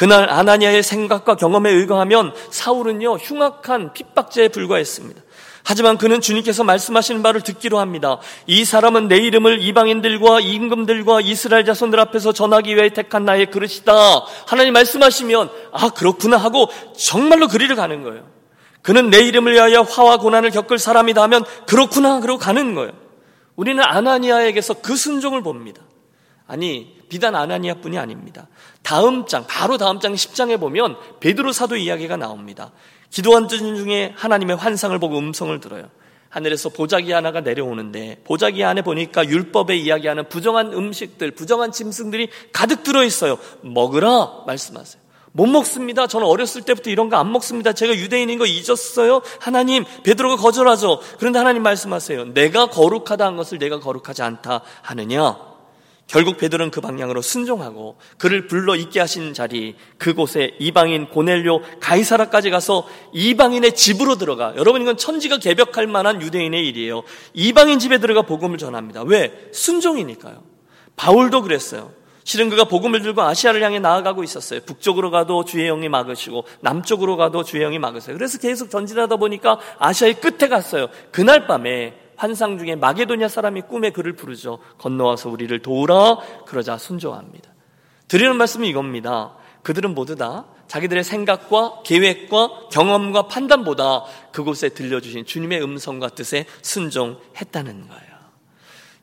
그날 0.01 0.31
아나니아의 0.31 0.81
생각과 0.81 1.35
경험에 1.35 1.69
의거하면 1.69 2.33
사울은요 2.49 3.17
흉악한 3.17 3.93
핍박죄에 3.93 4.47
불과했습니다. 4.47 5.21
하지만 5.63 5.99
그는 5.99 6.21
주님께서 6.21 6.63
말씀하시는 6.63 7.21
바를 7.21 7.41
듣기로 7.41 7.77
합니다. 7.77 8.17
이 8.47 8.65
사람은 8.65 9.09
내 9.09 9.17
이름을 9.17 9.61
이방인들과 9.61 10.39
임금들과 10.39 11.21
이스라엘 11.21 11.65
자손들 11.65 11.99
앞에서 11.99 12.33
전하기 12.33 12.75
위해 12.75 12.89
택한 12.89 13.25
나의 13.25 13.51
그릇이다. 13.51 13.93
하나님 14.47 14.73
말씀하시면 14.73 15.51
아 15.71 15.89
그렇구나 15.89 16.37
하고 16.37 16.67
정말로 16.97 17.47
그리를 17.47 17.75
가는 17.75 18.01
거예요. 18.01 18.27
그는 18.81 19.11
내 19.11 19.19
이름을 19.19 19.53
위하여 19.53 19.81
화와 19.83 20.17
고난을 20.17 20.49
겪을 20.49 20.79
사람이다 20.79 21.21
하면 21.21 21.45
그렇구나 21.67 22.21
그러고 22.21 22.39
가는 22.39 22.73
거예요. 22.73 22.93
우리는 23.55 23.83
아나니아에게서 23.83 24.81
그 24.81 24.95
순종을 24.95 25.43
봅니다. 25.43 25.83
아니 26.47 27.00
비단 27.11 27.35
아나니아뿐이 27.35 27.97
아닙니다. 27.97 28.47
다음 28.83 29.25
장 29.25 29.45
바로 29.45 29.77
다음 29.77 29.99
장 29.99 30.13
10장에 30.13 30.57
보면 30.57 30.95
베드로 31.19 31.51
사도 31.51 31.75
이야기가 31.75 32.15
나옵니다. 32.15 32.71
기도한 33.09 33.49
중에 33.49 34.13
하나님의 34.15 34.55
환상을 34.55 34.97
보고 34.97 35.17
음성을 35.17 35.59
들어요. 35.59 35.89
하늘에서 36.29 36.69
보자기 36.69 37.11
하나가 37.11 37.41
내려오는데 37.41 38.21
보자기 38.23 38.63
안에 38.63 38.81
보니까 38.81 39.27
율법에 39.27 39.75
이야기하는 39.75 40.29
부정한 40.29 40.71
음식들, 40.71 41.31
부정한 41.31 41.73
짐승들이 41.73 42.29
가득 42.53 42.83
들어 42.83 43.03
있어요. 43.03 43.37
먹으라 43.59 44.43
말씀하세요. 44.47 45.01
못 45.33 45.47
먹습니다. 45.47 46.07
저는 46.07 46.25
어렸을 46.25 46.61
때부터 46.61 46.89
이런 46.89 47.09
거 47.09 47.17
안 47.17 47.29
먹습니다. 47.33 47.73
제가 47.73 47.93
유대인인 47.93 48.39
거 48.39 48.45
잊었어요. 48.45 49.21
하나님, 49.41 49.83
베드로가 50.03 50.37
거절하죠. 50.37 51.01
그런데 51.19 51.39
하나님 51.39 51.61
말씀하세요. 51.63 52.33
내가 52.33 52.67
거룩하다 52.67 53.25
한 53.25 53.35
것을 53.35 53.57
내가 53.57 53.81
거룩하지 53.81 54.21
않다 54.21 54.61
하느냐? 54.81 55.50
결국 56.07 56.37
베드로는 56.37 56.71
그 56.71 56.81
방향으로 56.81 57.21
순종하고 57.21 57.95
그를 58.17 58.47
불러 58.47 58.75
있게 58.75 58.99
하신 58.99 59.33
자리 59.33 59.75
그곳에 59.97 60.55
이방인 60.59 61.07
고넬료 61.07 61.61
가이사라까지 61.79 62.49
가서 62.49 62.85
이방인의 63.13 63.75
집으로 63.75 64.17
들어가 64.17 64.53
여러분 64.57 64.81
이건 64.81 64.97
천지가 64.97 65.37
개벽할 65.37 65.87
만한 65.87 66.21
유대인의 66.21 66.67
일이에요. 66.67 67.03
이방인 67.33 67.79
집에 67.79 67.97
들어가 67.99 68.23
복음을 68.23 68.57
전합니다. 68.57 69.03
왜? 69.03 69.49
순종이니까요. 69.53 70.43
바울도 70.97 71.43
그랬어요. 71.43 71.93
실은 72.23 72.49
그가 72.49 72.65
복음을 72.65 73.01
들고 73.01 73.21
아시아를 73.21 73.63
향해 73.63 73.79
나아가고 73.79 74.23
있었어요. 74.23 74.59
북쪽으로 74.65 75.11
가도 75.11 75.45
주의 75.45 75.67
영이 75.67 75.89
막으시고 75.89 76.45
남쪽으로 76.59 77.17
가도 77.17 77.43
주의 77.43 77.63
영이 77.63 77.79
막으세요. 77.79 78.15
그래서 78.15 78.37
계속 78.37 78.69
전진하다 78.69 79.15
보니까 79.15 79.59
아시아의 79.79 80.15
끝에 80.15 80.47
갔어요. 80.49 80.87
그날 81.11 81.47
밤에 81.47 82.00
환상 82.21 82.59
중에 82.59 82.75
마게도냐 82.75 83.27
사람이 83.27 83.63
꿈에 83.63 83.89
그를 83.89 84.13
부르죠. 84.13 84.59
건너와서 84.77 85.31
우리를 85.31 85.57
도우라. 85.63 86.17
그러자 86.45 86.77
순종합니다. 86.77 87.49
드리는 88.07 88.37
말씀이 88.37 88.69
이겁니다. 88.69 89.33
그들은 89.63 89.95
모두 89.95 90.15
다 90.15 90.45
자기들의 90.67 91.03
생각과 91.03 91.81
계획과 91.83 92.69
경험과 92.71 93.23
판단보다 93.23 94.03
그곳에 94.31 94.69
들려주신 94.69 95.25
주님의 95.25 95.63
음성과 95.63 96.09
뜻에 96.09 96.45
순종했다는 96.61 97.87
거예요. 97.87 98.11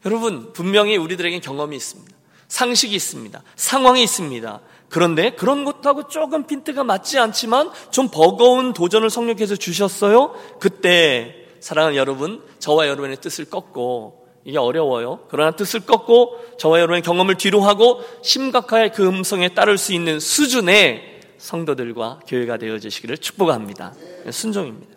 여러분, 0.04 0.52
분명히 0.52 0.96
우리들에겐 0.96 1.40
경험이 1.40 1.74
있습니다. 1.74 2.16
상식이 2.46 2.94
있습니다. 2.94 3.42
상황이 3.56 4.00
있습니다. 4.04 4.60
그런데 4.90 5.30
그런 5.30 5.64
것하고 5.64 6.06
조금 6.06 6.46
핀트가 6.46 6.84
맞지 6.84 7.18
않지만 7.18 7.72
좀 7.90 8.10
버거운 8.12 8.72
도전을 8.72 9.10
성령께서 9.10 9.56
주셨어요. 9.56 10.36
그때 10.60 11.37
사랑하는 11.60 11.96
여러분, 11.96 12.42
저와 12.58 12.86
여러분의 12.88 13.18
뜻을 13.18 13.46
꺾고 13.46 14.26
이게 14.44 14.58
어려워요. 14.58 15.20
그러나 15.28 15.50
뜻을 15.50 15.80
꺾고 15.80 16.56
저와 16.58 16.78
여러분의 16.78 17.02
경험을 17.02 17.36
뒤로 17.36 17.60
하고 17.60 18.02
심각하게 18.22 18.90
그 18.90 19.06
음성에 19.06 19.50
따를 19.50 19.76
수 19.76 19.92
있는 19.92 20.20
수준의 20.20 21.20
성도들과 21.38 22.20
교회가 22.26 22.56
되어지시기를 22.56 23.18
축복합니다. 23.18 23.94
순종입니다. 24.30 24.96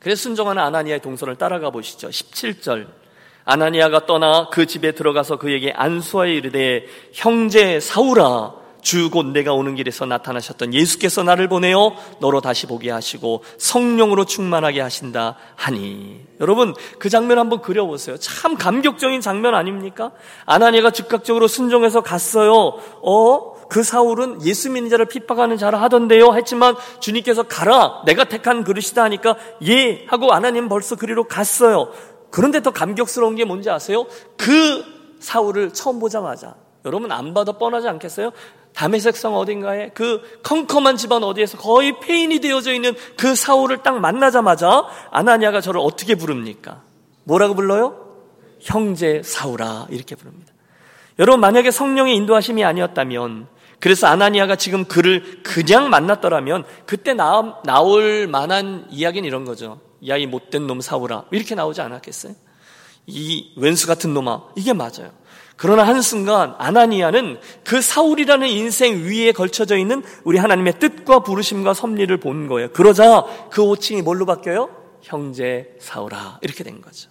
그래서 0.00 0.22
순종하는 0.22 0.62
아나니아의 0.62 1.00
동선을 1.02 1.36
따라가 1.36 1.70
보시죠. 1.70 2.08
17절. 2.08 2.88
아나니아가 3.44 4.06
떠나 4.06 4.48
그 4.50 4.66
집에 4.66 4.92
들어가서 4.92 5.36
그에게 5.36 5.72
안수하여 5.72 6.32
이르되 6.32 6.86
형제 7.12 7.80
사울아 7.80 8.59
주 8.82 9.10
곧 9.10 9.26
내가 9.26 9.52
오는 9.52 9.74
길에서 9.74 10.06
나타나셨던 10.06 10.74
예수께서 10.74 11.22
나를 11.22 11.48
보내어 11.48 11.94
너로 12.20 12.40
다시 12.40 12.66
보게 12.66 12.90
하시고 12.90 13.42
성령으로 13.58 14.24
충만하게 14.24 14.80
하신다 14.80 15.36
하니 15.56 16.20
여러분 16.40 16.74
그 16.98 17.08
장면 17.08 17.38
한번 17.38 17.60
그려보세요. 17.60 18.16
참 18.18 18.56
감격적인 18.56 19.20
장면 19.20 19.54
아닙니까? 19.54 20.12
아나니아가 20.46 20.90
즉각적으로 20.90 21.48
순종해서 21.48 22.02
갔어요. 22.02 22.78
어? 23.02 23.60
그 23.68 23.84
사울은 23.84 24.44
예수 24.44 24.68
믿는 24.70 24.90
자를 24.90 25.06
핍박하는 25.06 25.56
자라 25.56 25.80
하던데요. 25.80 26.34
했지만 26.34 26.74
주님께서 26.98 27.44
가라. 27.44 28.02
내가 28.04 28.24
택한 28.24 28.64
그릇이다 28.64 29.02
하니까 29.04 29.36
예 29.66 30.04
하고 30.08 30.32
아나님 30.32 30.68
벌써 30.68 30.96
그리로 30.96 31.24
갔어요. 31.24 31.92
그런데 32.30 32.62
더 32.62 32.70
감격스러운 32.70 33.36
게 33.36 33.44
뭔지 33.44 33.70
아세요? 33.70 34.06
그 34.36 34.84
사울을 35.20 35.72
처음 35.72 36.00
보자마자 36.00 36.54
여러분 36.84 37.12
안 37.12 37.34
봐도 37.34 37.54
뻔하지 37.54 37.88
않겠어요? 37.88 38.32
다메섹성 38.74 39.36
어딘가에 39.36 39.90
그 39.94 40.22
컴컴한 40.42 40.96
집안 40.96 41.22
어디에서 41.24 41.58
거의 41.58 41.98
폐인이 42.00 42.38
되어져 42.40 42.72
있는 42.72 42.94
그 43.16 43.34
사울을 43.34 43.82
딱 43.82 43.98
만나자마자 44.00 44.86
아나니아가 45.10 45.60
저를 45.60 45.80
어떻게 45.80 46.14
부릅니까? 46.14 46.82
뭐라고 47.24 47.54
불러요? 47.54 47.96
형제 48.60 49.22
사울아 49.24 49.86
이렇게 49.90 50.14
부릅니다. 50.14 50.52
여러분 51.18 51.40
만약에 51.40 51.70
성령의 51.70 52.14
인도하심이 52.16 52.64
아니었다면 52.64 53.48
그래서 53.78 54.06
아나니아가 54.06 54.56
지금 54.56 54.84
그를 54.84 55.42
그냥 55.42 55.90
만났더라면 55.90 56.64
그때 56.86 57.14
나, 57.14 57.60
나올 57.64 58.26
만한 58.26 58.86
이야기는 58.90 59.26
이런 59.26 59.44
거죠. 59.44 59.80
야 60.08 60.16
이 60.16 60.26
못된 60.26 60.66
놈 60.66 60.80
사울아 60.80 61.24
이렇게 61.30 61.54
나오지 61.54 61.80
않았겠어요? 61.82 62.34
이 63.06 63.52
왼수 63.56 63.86
같은 63.86 64.14
놈아 64.14 64.44
이게 64.56 64.72
맞아요. 64.72 65.10
그러나 65.60 65.86
한순간 65.86 66.54
아나니아는 66.56 67.38
그 67.64 67.82
사울이라는 67.82 68.48
인생 68.48 69.04
위에 69.04 69.32
걸쳐져 69.32 69.76
있는 69.76 70.02
우리 70.24 70.38
하나님의 70.38 70.78
뜻과 70.78 71.18
부르심과 71.18 71.74
섭리를 71.74 72.16
본 72.16 72.46
거예요. 72.46 72.70
그러자 72.72 73.26
그 73.50 73.62
호칭이 73.62 74.00
뭘로 74.00 74.24
바뀌어요? 74.24 74.70
형제 75.02 75.76
사울아. 75.78 76.38
이렇게 76.40 76.64
된 76.64 76.80
거죠. 76.80 77.10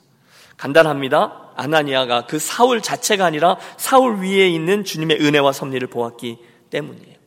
간단합니다. 0.58 1.52
아나니아가 1.58 2.26
그 2.26 2.40
사울 2.40 2.82
자체가 2.82 3.24
아니라 3.24 3.60
사울 3.78 4.24
위에 4.24 4.50
있는 4.50 4.84
주님의 4.84 5.22
은혜와 5.22 5.52
섭리를 5.52 5.88
보았기 5.88 6.40
때문이에요. 6.72 7.18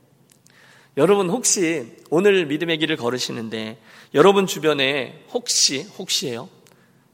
여러분 0.97 1.31
혹시 1.31 1.99
오늘 2.11 2.47
믿음의 2.47 2.79
길을 2.79 2.97
걸으시는데 2.97 3.79
여러분 4.15 4.49
주변에 4.49 5.25
혹시 5.33 5.87
혹시예요? 5.99 6.49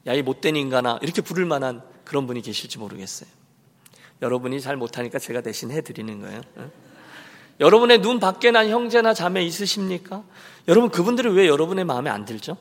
야 0.07 0.15
이 0.15 0.23
못된 0.23 0.57
인간아 0.57 0.99
이렇게 1.03 1.21
부를 1.21 1.45
만한 1.45 1.83
그런 2.05 2.27
분이 2.27 2.41
계실지 2.41 2.79
모르겠어요. 2.79 3.38
여러분이 4.23 4.61
잘 4.61 4.77
못하니까 4.77 5.19
제가 5.19 5.41
대신 5.41 5.71
해드리는 5.71 6.21
거예요. 6.21 6.41
여러분의 7.61 8.01
눈 8.01 8.21
밖에 8.21 8.51
난 8.51 8.69
형제나 8.69 9.15
자매 9.15 9.43
있으십니까? 9.43 10.23
여러분 10.69 10.91
그분들이 10.91 11.29
왜 11.31 11.49
여러분의 11.49 11.85
마음에 11.85 12.11
안 12.11 12.25
들죠? 12.25 12.57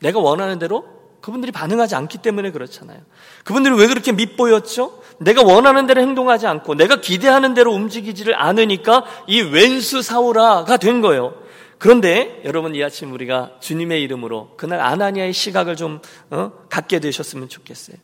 내가 0.00 0.18
원하는 0.18 0.58
대로 0.58 0.84
그분들이 1.20 1.52
반응하지 1.52 1.94
않기 1.94 2.18
때문에 2.18 2.52
그렇잖아요. 2.52 3.00
그분들이 3.44 3.74
왜 3.76 3.86
그렇게 3.86 4.12
밉보였죠? 4.12 5.02
내가 5.18 5.42
원하는 5.42 5.86
대로 5.86 6.00
행동하지 6.00 6.46
않고 6.46 6.74
내가 6.76 7.00
기대하는 7.00 7.54
대로 7.54 7.72
움직이지를 7.72 8.40
않으니까 8.40 9.04
이 9.26 9.40
왼수 9.40 10.00
사오라가 10.00 10.76
된 10.76 11.00
거예요. 11.00 11.34
그런데 11.78 12.40
여러분 12.44 12.74
이 12.74 12.82
아침 12.82 13.12
우리가 13.12 13.52
주님의 13.60 14.02
이름으로 14.02 14.54
그날 14.56 14.80
아나니아의 14.80 15.32
시각을 15.32 15.76
좀 15.76 16.00
어? 16.30 16.50
갖게 16.68 16.98
되셨으면 16.98 17.48
좋겠어요. 17.48 17.96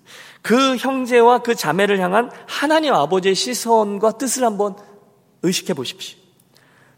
그 0.42 0.76
형제와 0.76 1.38
그 1.38 1.54
자매를 1.54 1.98
향한 1.98 2.30
하나님 2.46 2.94
아버지의 2.94 3.34
시선과 3.34 4.12
뜻을 4.12 4.44
한번 4.44 4.76
의식해 5.42 5.74
보십시오. 5.74 6.18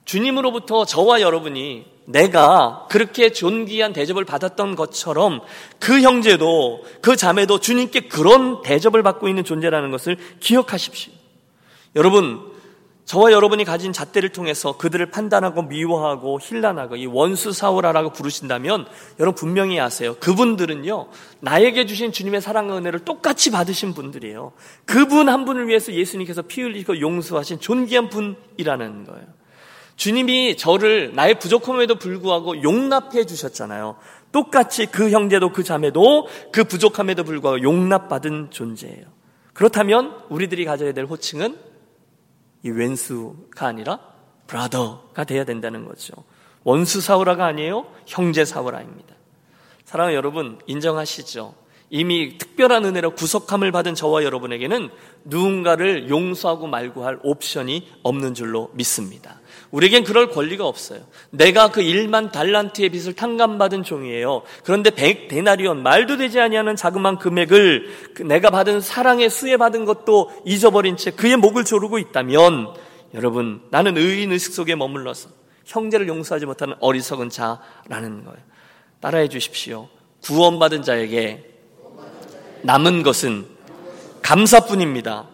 주님으로부터 0.04 0.84
저와 0.84 1.20
여러분이 1.20 1.96
내가 2.04 2.86
그렇게 2.88 3.32
존귀한 3.32 3.92
대접을 3.92 4.24
받았던 4.24 4.76
것처럼 4.76 5.40
그 5.80 6.00
형제도 6.02 6.84
그 7.00 7.16
자매도 7.16 7.58
주님께 7.58 8.00
그런 8.08 8.62
대접을 8.62 9.02
받고 9.02 9.28
있는 9.28 9.44
존재라는 9.44 9.90
것을 9.90 10.16
기억하십시오. 10.38 11.12
여러분, 11.96 12.55
저와 13.06 13.30
여러분이 13.30 13.64
가진 13.64 13.92
잣대를 13.92 14.30
통해서 14.30 14.76
그들을 14.76 15.06
판단하고 15.12 15.62
미워하고 15.62 16.40
힐난하고 16.42 16.96
이 16.96 17.06
원수 17.06 17.52
사오라라고 17.52 18.10
부르신다면 18.10 18.86
여러분 19.20 19.36
분명히 19.36 19.78
아세요. 19.78 20.16
그분들은요 20.18 21.08
나에게 21.38 21.86
주신 21.86 22.10
주님의 22.10 22.40
사랑과 22.40 22.76
은혜를 22.76 23.00
똑같이 23.04 23.52
받으신 23.52 23.94
분들이에요. 23.94 24.52
그분 24.86 25.28
한 25.28 25.44
분을 25.44 25.68
위해서 25.68 25.92
예수님께서 25.92 26.42
피 26.42 26.62
흘리고 26.62 27.00
용서하신 27.00 27.60
존귀한 27.60 28.08
분이라는 28.08 29.04
거예요. 29.04 29.26
주님이 29.94 30.56
저를 30.56 31.14
나의 31.14 31.38
부족함에도 31.38 31.94
불구하고 31.94 32.64
용납해 32.64 33.24
주셨잖아요. 33.24 33.96
똑같이 34.32 34.86
그 34.86 35.10
형제도 35.10 35.52
그 35.52 35.62
자매도 35.62 36.26
그 36.50 36.64
부족함에도 36.64 37.22
불구하고 37.22 37.62
용납받은 37.62 38.48
존재예요. 38.50 39.04
그렇다면 39.52 40.12
우리들이 40.28 40.64
가져야 40.64 40.92
될 40.92 41.04
호칭은 41.04 41.65
이 42.62 42.70
왼수가 42.70 43.66
아니라 43.66 44.00
브라더가 44.46 45.24
돼야 45.24 45.44
된다는 45.44 45.84
거죠. 45.84 46.12
원수 46.64 47.00
사우라가 47.00 47.46
아니에요. 47.46 47.86
형제 48.06 48.44
사우라입니다. 48.44 49.14
사랑하는 49.84 50.16
여러분 50.16 50.58
인정하시죠? 50.66 51.54
이미 51.90 52.38
특별한 52.38 52.84
은혜로 52.84 53.12
구속함을 53.12 53.70
받은 53.70 53.94
저와 53.94 54.24
여러분에게는 54.24 54.90
누군가를 55.24 56.08
용서하고 56.08 56.66
말고 56.66 57.04
할 57.04 57.20
옵션이 57.22 57.88
없는 58.02 58.34
줄로 58.34 58.70
믿습니다. 58.74 59.40
우리에겐 59.70 60.04
그럴 60.04 60.30
권리가 60.30 60.66
없어요. 60.66 61.00
내가 61.30 61.70
그 61.70 61.80
1만 61.82 62.32
달란트의 62.32 62.90
빚을 62.90 63.14
탕감받은 63.14 63.82
종이에요. 63.82 64.42
그런데 64.64 64.90
100 64.90 65.28
데나리온 65.28 65.82
말도 65.82 66.16
되지 66.16 66.40
아니하는 66.40 66.76
자그마한 66.76 67.18
금액을 67.18 68.12
그 68.14 68.22
내가 68.22 68.50
받은 68.50 68.80
사랑에 68.80 69.28
수혜 69.28 69.56
받은 69.56 69.84
것도 69.84 70.30
잊어버린 70.44 70.96
채 70.96 71.10
그의 71.10 71.36
목을 71.36 71.64
조르고 71.64 71.98
있다면 71.98 72.74
여러분 73.14 73.62
나는 73.70 73.96
의인 73.96 74.32
의식 74.32 74.52
속에 74.52 74.74
머물러서 74.74 75.30
형제를 75.64 76.06
용서하지 76.08 76.46
못하는 76.46 76.74
어리석은 76.80 77.30
자라는 77.30 78.24
거예요. 78.24 78.38
따라해 79.00 79.28
주십시오. 79.28 79.88
구원받은 80.22 80.82
자에게 80.82 81.44
남은 82.62 83.02
것은 83.02 83.46
감사뿐입니다. 84.22 85.26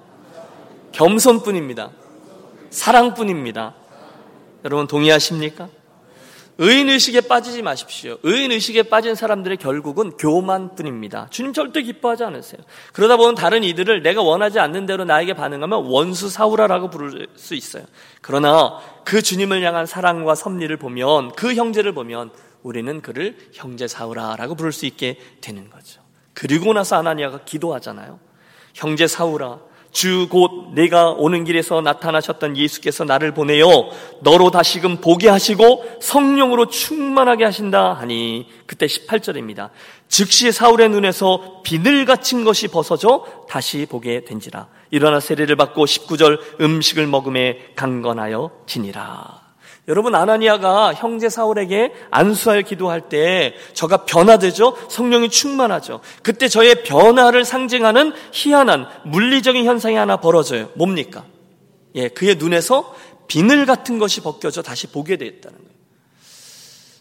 겸손뿐입니다. 0.92 1.90
사랑뿐입니다. 2.71 3.75
여러분 4.64 4.87
동의하십니까? 4.87 5.68
의인의식에 6.59 7.22
빠지지 7.22 7.62
마십시오. 7.62 8.18
의인의식에 8.22 8.85
빠진 8.85 9.14
사람들의 9.14 9.57
결국은 9.57 10.11
교만뿐입니다. 10.18 11.29
주님 11.31 11.53
절대 11.53 11.83
기뻐하지 11.83 12.25
않으세요. 12.25 12.61
그러다 12.92 13.16
보면 13.16 13.35
다른 13.35 13.64
이들을 13.64 14.03
내가 14.03 14.22
원하지 14.22 14.59
않는 14.59 14.85
대로 14.87 15.05
나에게 15.05 15.33
반응하면 15.33 15.87
원수 15.87 16.29
사우라라고 16.29 16.90
부를 16.90 17.27
수 17.37 17.55
있어요. 17.55 17.85
그러나 18.20 18.79
그 19.05 19.22
주님을 19.22 19.62
향한 19.64 19.87
사랑과 19.87 20.35
섭리를 20.35 20.77
보면 20.77 21.33
그 21.33 21.55
형제를 21.55 21.92
보면 21.92 22.31
우리는 22.62 23.01
그를 23.01 23.37
형제 23.53 23.88
사우라라고 23.88 24.55
부를 24.55 24.72
수 24.72 24.85
있게 24.87 25.18
되는 25.40 25.70
거죠. 25.70 26.03
그리고 26.35 26.72
나서 26.75 26.96
아나니아가 26.96 27.40
기도하잖아요. 27.44 28.20
형제 28.75 29.07
사우라 29.07 29.59
주 29.93 30.27
곧 30.31 30.73
내가 30.75 31.11
오는 31.11 31.45
길에서 31.45 31.83
나타나셨던 31.83 32.57
예수께서 32.57 33.05
나를 33.05 33.33
보내요 33.35 33.69
너로 34.21 34.51
다시금 34.51 34.97
보게 34.97 35.29
하시고 35.29 35.85
성령으로 36.01 36.67
충만하게 36.67 37.45
하신다 37.45 37.93
하니 37.93 38.47
그때 38.67 38.87
18절입니다. 38.87 39.71
즉시 40.09 40.51
사울의 40.51 40.89
눈에서 40.89 41.61
비늘 41.63 42.05
갇힌 42.05 42.45
것이 42.45 42.69
벗어져 42.69 43.25
다시 43.49 43.87
보게 43.89 44.25
된지라. 44.25 44.69
일어나 44.91 45.21
세례를 45.21 45.57
받고 45.57 45.85
19절 45.85 46.61
음식을 46.61 47.07
먹음에 47.07 47.73
강건하여 47.77 48.51
지니라. 48.67 49.42
여러분 49.88 50.14
아나니아가 50.14 50.95
형제 50.95 51.29
사울에게 51.29 51.92
안수하여 52.11 52.62
기도할 52.62 53.09
때 53.09 53.55
저가 53.75 54.05
변화되죠. 54.05 54.77
성령이 54.88 55.29
충만하죠. 55.29 56.01
그때 56.23 56.47
저의 56.47 56.85
변화를 56.85 57.45
상징하는 57.45 58.12
희한한 58.33 58.87
물리적인 59.05 59.64
현상이 59.64 59.97
하나 59.97 60.18
벌어져요. 60.18 60.71
뭡니까? 60.75 61.25
예, 61.97 62.09
그의 62.09 62.37
눈에서 62.37 62.95
비늘 63.27 63.66
같은 63.66 63.99
것이 63.99 64.21
벗겨져 64.21 64.62
다시 64.62 64.87
보게 64.87 65.16
되었다는 65.16 65.59
거예요. 65.59 65.73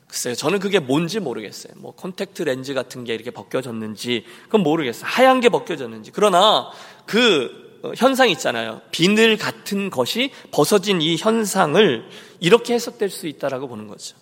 글쎄요, 0.07 0.35
저는 0.35 0.59
그게 0.59 0.79
뭔지 0.79 1.19
모르겠어요. 1.19 1.73
뭐 1.77 1.93
콘택트 1.95 2.41
렌즈 2.43 2.73
같은 2.73 3.03
게 3.05 3.13
이렇게 3.13 3.31
벗겨졌는지 3.31 4.25
그건 4.45 4.61
모르겠어요. 4.61 5.05
하얀 5.05 5.39
게 5.39 5.49
벗겨졌는지. 5.49 6.11
그러나 6.11 6.69
그 7.05 7.49
어, 7.53 7.70
현상 7.95 8.29
있잖아요. 8.29 8.81
비늘 8.91 9.37
같은 9.37 9.89
것이 9.89 10.31
벗어진 10.51 11.01
이 11.01 11.17
현상을 11.17 12.05
이렇게 12.39 12.73
해석될 12.73 13.09
수 13.09 13.27
있다라고 13.27 13.67
보는 13.67 13.87
거죠. 13.87 14.15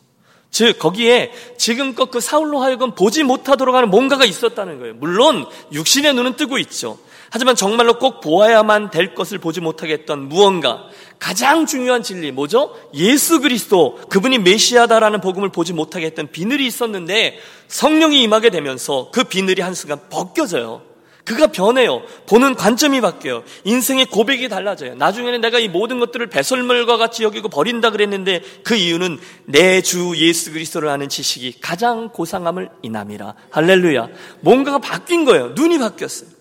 즉 0.52 0.80
거기에 0.80 1.32
지금껏 1.58 2.10
그 2.10 2.20
사울로 2.20 2.60
하여금 2.60 2.96
보지 2.96 3.24
못하도록 3.24 3.76
하는 3.76 3.90
뭔가가 3.90 4.26
있었다는 4.26 4.80
거예요. 4.80 4.96
물론 4.96 5.46
육신의 5.72 6.14
눈은 6.16 6.36
뜨고 6.36 6.58
있죠. 6.60 6.98
하지만 7.32 7.56
정말로 7.56 8.00
꼭 8.00 8.22
보아야만 8.22 8.90
될 8.90 9.14
것을 9.14 9.38
보지 9.38 9.62
못하게 9.62 9.94
했던 9.94 10.28
무언가 10.28 10.86
가장 11.20 11.68
중요한 11.68 12.02
진리 12.02 12.32
뭐죠? 12.32 12.76
예수 12.96 13.40
그리스도 13.42 14.00
그분이 14.10 14.40
메시아다라는 14.40 15.22
복음을 15.22 15.50
보지 15.50 15.74
못하게 15.74 16.08
했던 16.08 16.32
비늘이 16.32 16.66
있었는데 16.66 17.38
성령이 17.68 18.24
임하게 18.24 18.50
되면서 18.50 19.12
그 19.12 19.26
비늘이 19.26 19.62
한순간 19.62 20.10
벗겨져요. 20.10 20.89
그가 21.30 21.46
변해요. 21.46 22.02
보는 22.26 22.56
관점이 22.56 23.02
바뀌어요. 23.02 23.44
인생의 23.64 24.08
고백이 24.08 24.50
달라져요. 24.50 24.96
나중에는 24.96 25.42
내가 25.42 25.60
이 25.60 25.68
모든 25.68 26.00
것들을 26.00 26.26
배설물과 26.26 26.98
같이 26.98 27.22
여기고 27.22 27.50
버린다 27.50 27.92
그랬는데 27.92 28.42
그 28.64 28.74
이유는 28.74 29.20
내 29.46 29.82
주 29.82 30.14
예수 30.18 30.52
그리스도를 30.52 30.90
아는 30.90 31.08
지식이 31.08 31.60
가장 31.62 32.10
고상함을 32.10 32.70
인함이라. 32.82 33.36
할렐루야. 33.52 34.10
뭔가가 34.42 34.80
바뀐 34.80 35.24
거예요. 35.24 35.50
눈이 35.50 35.78
바뀌었어요. 35.78 36.32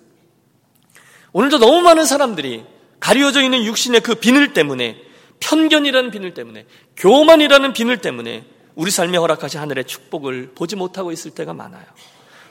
오늘도 1.32 1.58
너무 1.58 1.82
많은 1.82 2.06
사람들이 2.06 2.64
가려져 2.98 3.42
있는 3.42 3.64
육신의 3.64 4.00
그 4.00 4.14
비늘 4.14 4.54
때문에 4.54 4.96
편견이라는 5.40 6.10
비늘 6.10 6.32
때문에 6.32 6.64
교만이라는 6.96 7.74
비늘 7.74 7.98
때문에 7.98 8.46
우리 8.74 8.90
삶에 8.90 9.18
허락하신 9.18 9.60
하늘의 9.60 9.84
축복을 9.84 10.52
보지 10.54 10.76
못하고 10.76 11.12
있을 11.12 11.32
때가 11.32 11.52
많아요. 11.52 11.84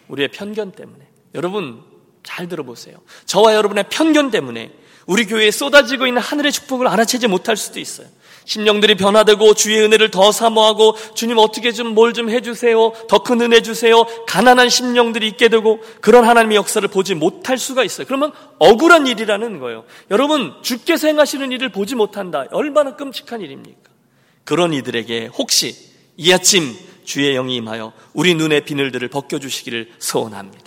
우리의 0.08 0.28
편견 0.28 0.74
때문에. 0.74 1.08
여러분, 1.34 1.97
잘 2.24 2.48
들어보세요. 2.48 2.98
저와 3.26 3.56
여러분의 3.56 3.86
편견 3.90 4.32
때문에 4.32 4.72
우리 5.06 5.26
교회에 5.26 5.52
쏟아지고 5.52 6.06
있는 6.08 6.22
하늘의 6.22 6.52
축복을 6.52 6.88
알아채지 6.88 7.28
못할 7.28 7.56
수도 7.56 7.80
있어요. 7.80 8.08
심령들이 8.44 8.96
변화되고 8.96 9.54
주의 9.56 9.82
은혜를 9.82 10.10
더 10.12 10.32
사모하고 10.32 10.96
주님 11.16 11.38
어떻게 11.38 11.72
좀 11.74 11.94
뭘 11.98 12.14
좀 12.14 12.30
해주세요. 12.30 12.94
더 13.10 13.20
큰 13.20 13.42
은혜 13.42 13.62
주세요. 13.62 14.06
가난한 14.26 14.70
심령들이 14.70 15.28
있게 15.28 15.50
되고 15.50 15.82
그런 16.02 16.24
하나님의 16.26 16.56
역사를 16.56 16.86
보지 16.88 17.16
못할 17.16 17.58
수가 17.58 17.84
있어요. 17.84 18.08
그러면 18.08 18.32
억울한 18.60 19.06
일이라는 19.08 19.60
거예요. 19.60 19.84
여러분 20.12 20.54
주께서 20.62 21.08
행하시는 21.08 21.52
일을 21.52 21.70
보지 21.70 21.96
못한다. 21.96 22.46
얼마나 22.52 22.96
끔찍한 22.96 23.42
일입니까? 23.42 23.92
그런 24.46 24.74
이들에게 24.74 25.28
혹시 25.38 25.76
이 26.16 26.32
아침 26.32 26.74
주의 27.04 27.34
영이 27.34 27.56
임하여 27.58 27.92
우리 28.14 28.34
눈의 28.36 28.64
비늘들을 28.66 29.08
벗겨주시기를 29.10 29.92
소원합니다. 30.00 30.67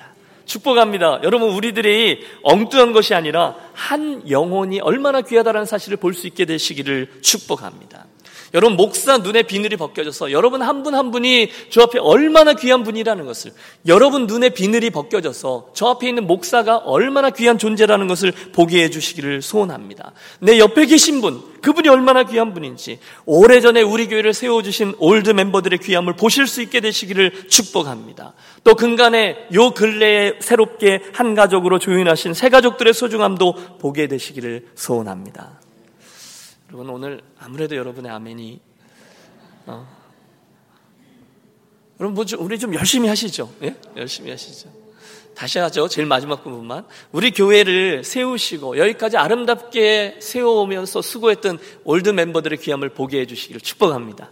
축복합니다. 0.50 1.20
여러분, 1.22 1.50
우리들이 1.50 2.26
엉뚱한 2.42 2.92
것이 2.92 3.14
아니라 3.14 3.54
한 3.72 4.28
영혼이 4.28 4.80
얼마나 4.80 5.20
귀하다는 5.20 5.64
사실을 5.64 5.96
볼 5.96 6.12
수 6.12 6.26
있게 6.26 6.44
되시기를 6.44 7.20
축복합니다. 7.22 8.06
여러분 8.54 8.76
목사 8.76 9.18
눈에 9.18 9.42
비늘이 9.42 9.76
벗겨져서 9.76 10.32
여러분 10.32 10.62
한 10.62 10.82
분한 10.82 10.98
한 10.98 11.10
분이 11.10 11.50
저 11.70 11.82
앞에 11.82 11.98
얼마나 11.98 12.52
귀한 12.54 12.82
분이라는 12.82 13.24
것을 13.24 13.52
여러분 13.86 14.26
눈에 14.26 14.50
비늘이 14.50 14.90
벗겨져서 14.90 15.70
저 15.74 15.86
앞에 15.86 16.08
있는 16.08 16.26
목사가 16.26 16.76
얼마나 16.78 17.30
귀한 17.30 17.58
존재라는 17.58 18.06
것을 18.06 18.32
보게 18.52 18.84
해주시기를 18.84 19.40
소원합니다. 19.40 20.12
내 20.40 20.58
옆에 20.58 20.86
계신 20.86 21.20
분 21.20 21.40
그분이 21.62 21.88
얼마나 21.88 22.24
귀한 22.24 22.52
분인지 22.52 22.98
오래전에 23.26 23.82
우리 23.82 24.08
교회를 24.08 24.34
세워주신 24.34 24.94
old 24.98 25.30
멤버들의 25.30 25.78
귀함을 25.78 26.16
보실 26.16 26.46
수 26.46 26.62
있게 26.62 26.80
되시기를 26.80 27.48
축복합니다. 27.48 28.34
또 28.64 28.74
근간에 28.74 29.36
요 29.54 29.70
근래에 29.70 30.34
새롭게 30.40 31.02
한 31.12 31.34
가족으로 31.34 31.78
join하신 31.78 32.35
새 32.34 32.48
가족들의 32.48 32.92
소중함도 32.92 33.78
보게 33.78 34.06
되시기를 34.08 34.66
소원합니다. 34.74 35.60
여러분 36.70 36.88
오늘 36.88 37.20
아무래도 37.38 37.74
여러분의 37.74 38.12
아멘이 38.12 38.61
어. 39.66 39.87
여러분 41.98 42.14
뭐 42.14 42.24
좀, 42.24 42.44
우리 42.44 42.59
좀 42.59 42.72
열심히 42.74 43.09
하시죠. 43.09 43.52
예? 43.62 43.74
열심히 43.96 44.30
하시죠. 44.30 44.70
다시 45.35 45.59
하죠. 45.59 45.88
제일 45.88 46.06
마지막 46.06 46.44
부분만. 46.44 46.87
우리 47.12 47.30
교회를 47.33 48.04
세우시고 48.04 48.78
여기까지 48.78 49.16
아름답게 49.16 50.18
세워오면서 50.20 51.02
수고했던 51.02 51.59
old 51.85 52.11
멤버들의 52.11 52.59
귀함을 52.59 52.90
보게 52.90 53.20
해주시기를 53.20 53.61
축복합니다. 53.61 54.30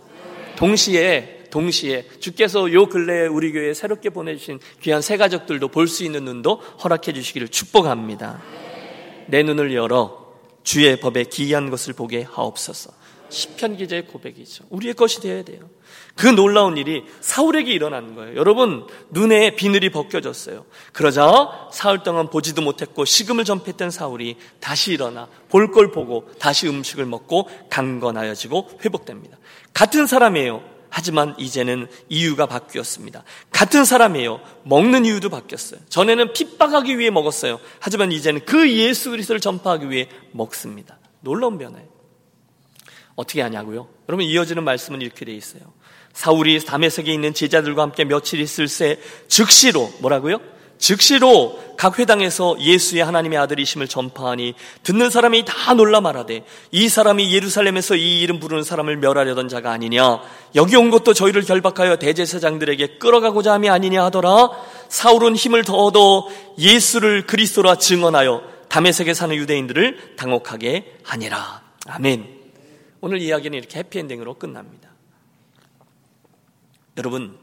동시에 0.56 1.46
동시에 1.50 2.06
주께서 2.20 2.72
요 2.72 2.86
근래에 2.86 3.26
우리 3.26 3.52
교회에 3.52 3.74
새롭게 3.74 4.10
보내주신 4.10 4.60
귀한 4.82 5.02
새 5.02 5.16
가족들도 5.16 5.68
볼 5.68 5.88
수 5.88 6.04
있는 6.04 6.24
눈도 6.24 6.56
허락해 6.56 7.12
주시기를 7.12 7.48
축복합니다. 7.48 8.40
내 9.26 9.42
눈을 9.42 9.74
열어 9.74 10.27
주의 10.68 11.00
법에 11.00 11.24
기이한 11.24 11.70
것을 11.70 11.94
보게 11.94 12.24
하옵소서. 12.30 12.90
시편 13.30 13.78
기자의 13.78 14.06
고백이죠. 14.06 14.64
우리의 14.68 14.92
것이 14.92 15.22
되어야 15.22 15.42
돼요. 15.42 15.60
그 16.14 16.26
놀라운 16.26 16.76
일이 16.76 17.04
사울에게 17.22 17.72
일어난 17.72 18.14
거예요. 18.14 18.36
여러분 18.36 18.86
눈에 19.08 19.56
비늘이 19.56 19.88
벗겨졌어요. 19.90 20.66
그러자 20.92 21.70
사흘 21.72 22.02
동안 22.02 22.28
보지도 22.28 22.60
못했고 22.60 23.06
식음을 23.06 23.44
전폐했던 23.44 23.90
사울이 23.90 24.36
다시 24.60 24.92
일어나 24.92 25.26
볼 25.48 25.72
걸 25.72 25.90
보고 25.90 26.28
다시 26.38 26.68
음식을 26.68 27.06
먹고 27.06 27.48
강건하여지고 27.70 28.68
회복됩니다. 28.84 29.38
같은 29.72 30.06
사람이에요. 30.06 30.62
하지만 30.90 31.34
이제는 31.38 31.88
이유가 32.08 32.46
바뀌었습니다. 32.46 33.24
같은 33.50 33.84
사람이에요. 33.84 34.40
먹는 34.64 35.04
이유도 35.04 35.28
바뀌었어요. 35.28 35.80
전에는 35.88 36.32
핍박하기 36.32 36.98
위해 36.98 37.10
먹었어요. 37.10 37.60
하지만 37.80 38.12
이제는 38.12 38.44
그 38.44 38.70
예수 38.72 39.10
그리스도를 39.10 39.40
전파하기 39.40 39.90
위해 39.90 40.08
먹습니다. 40.32 40.98
놀라운 41.20 41.58
변화예요. 41.58 41.88
어떻게 43.16 43.42
하냐고요? 43.42 43.88
여러분 44.08 44.24
이어지는 44.24 44.64
말씀은 44.64 45.02
이렇게 45.02 45.24
돼 45.24 45.32
있어요. 45.32 45.62
사울이 46.12 46.64
담에색에 46.64 47.12
있는 47.12 47.34
제자들과 47.34 47.82
함께 47.82 48.04
며칠 48.04 48.40
있을 48.40 48.68
새 48.68 48.98
즉시로 49.28 49.92
뭐라고요? 50.00 50.38
즉시로 50.78 51.58
각 51.76 51.98
회당에서 51.98 52.56
예수의 52.58 53.04
하나님의 53.04 53.38
아들이심을 53.38 53.86
전파하니 53.88 54.54
듣는 54.82 55.10
사람이 55.10 55.44
다 55.44 55.74
놀라 55.74 56.00
말하되 56.00 56.44
이 56.72 56.88
사람이 56.88 57.32
예루살렘에서 57.32 57.94
이 57.94 58.20
이름 58.20 58.40
부르는 58.40 58.64
사람을 58.64 58.96
멸하려던 58.96 59.48
자가 59.48 59.70
아니냐? 59.70 60.20
여기 60.54 60.76
온 60.76 60.90
것도 60.90 61.14
저희를 61.14 61.42
결박하여 61.42 61.96
대제사장들에게 61.96 62.98
끌어가고자 62.98 63.52
함이 63.52 63.68
아니냐 63.68 64.04
하더라? 64.06 64.50
사울은 64.88 65.36
힘을 65.36 65.64
더 65.64 65.76
얻어 65.76 66.26
예수를 66.58 67.26
그리스도라 67.26 67.76
증언하여 67.76 68.42
담에색에 68.68 69.14
사는 69.14 69.34
유대인들을 69.34 70.16
당혹하게 70.16 70.98
하니라. 71.04 71.62
아멘. 71.86 72.38
오늘 73.00 73.20
이야기는 73.20 73.56
이렇게 73.56 73.78
해피엔딩으로 73.78 74.34
끝납니다. 74.34 74.90
여러분 76.96 77.38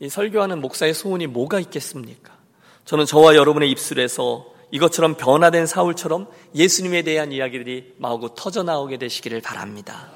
이 0.00 0.08
설교하는 0.08 0.60
목사의 0.60 0.94
소원이 0.94 1.26
뭐가 1.26 1.58
있겠습니까? 1.60 2.36
저는 2.84 3.04
저와 3.04 3.34
여러분의 3.34 3.70
입술에서 3.70 4.46
이것처럼 4.70 5.16
변화된 5.16 5.66
사울처럼 5.66 6.28
예수님에 6.54 7.02
대한 7.02 7.32
이야기들이 7.32 7.94
마구 7.98 8.34
터져 8.36 8.62
나오게 8.62 8.98
되시기를 8.98 9.40
바랍니다. 9.40 10.10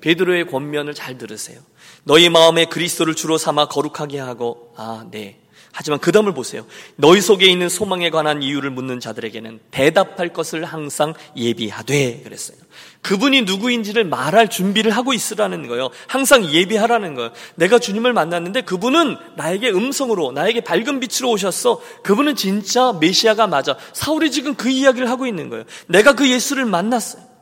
베드로의 0.00 0.46
권면을 0.46 0.94
잘 0.94 1.18
들으세요. 1.18 1.60
너희 2.04 2.28
마음에 2.28 2.66
그리스도를 2.66 3.14
주로 3.14 3.38
삼아 3.38 3.68
거룩하게 3.68 4.18
하고 4.18 4.72
아, 4.76 5.06
네. 5.10 5.40
하지만 5.72 5.98
그 5.98 6.12
다음을 6.12 6.32
보세요. 6.34 6.64
너희 6.94 7.20
속에 7.20 7.46
있는 7.46 7.68
소망에 7.68 8.10
관한 8.10 8.42
이유를 8.42 8.70
묻는 8.70 9.00
자들에게는 9.00 9.58
대답할 9.72 10.32
것을 10.32 10.64
항상 10.64 11.14
예비하되 11.36 12.20
그랬어요. 12.22 12.58
그분이 13.04 13.42
누구인지를 13.42 14.04
말할 14.04 14.48
준비를 14.48 14.90
하고 14.90 15.12
있으라는 15.12 15.68
거예요. 15.68 15.90
항상 16.08 16.44
예비하라는 16.44 17.14
거예요. 17.14 17.30
내가 17.54 17.78
주님을 17.78 18.14
만났는데 18.14 18.62
그분은 18.62 19.16
나에게 19.36 19.70
음성으로, 19.70 20.32
나에게 20.32 20.62
밝은 20.62 21.00
빛으로 21.00 21.30
오셨어. 21.30 21.80
그분은 22.02 22.34
진짜 22.34 22.94
메시아가 22.98 23.46
맞아. 23.46 23.76
사울이 23.92 24.30
지금 24.30 24.54
그 24.54 24.70
이야기를 24.70 25.10
하고 25.10 25.26
있는 25.26 25.50
거예요. 25.50 25.64
내가 25.86 26.14
그 26.14 26.28
예수를 26.28 26.64
만났어요. 26.64 27.34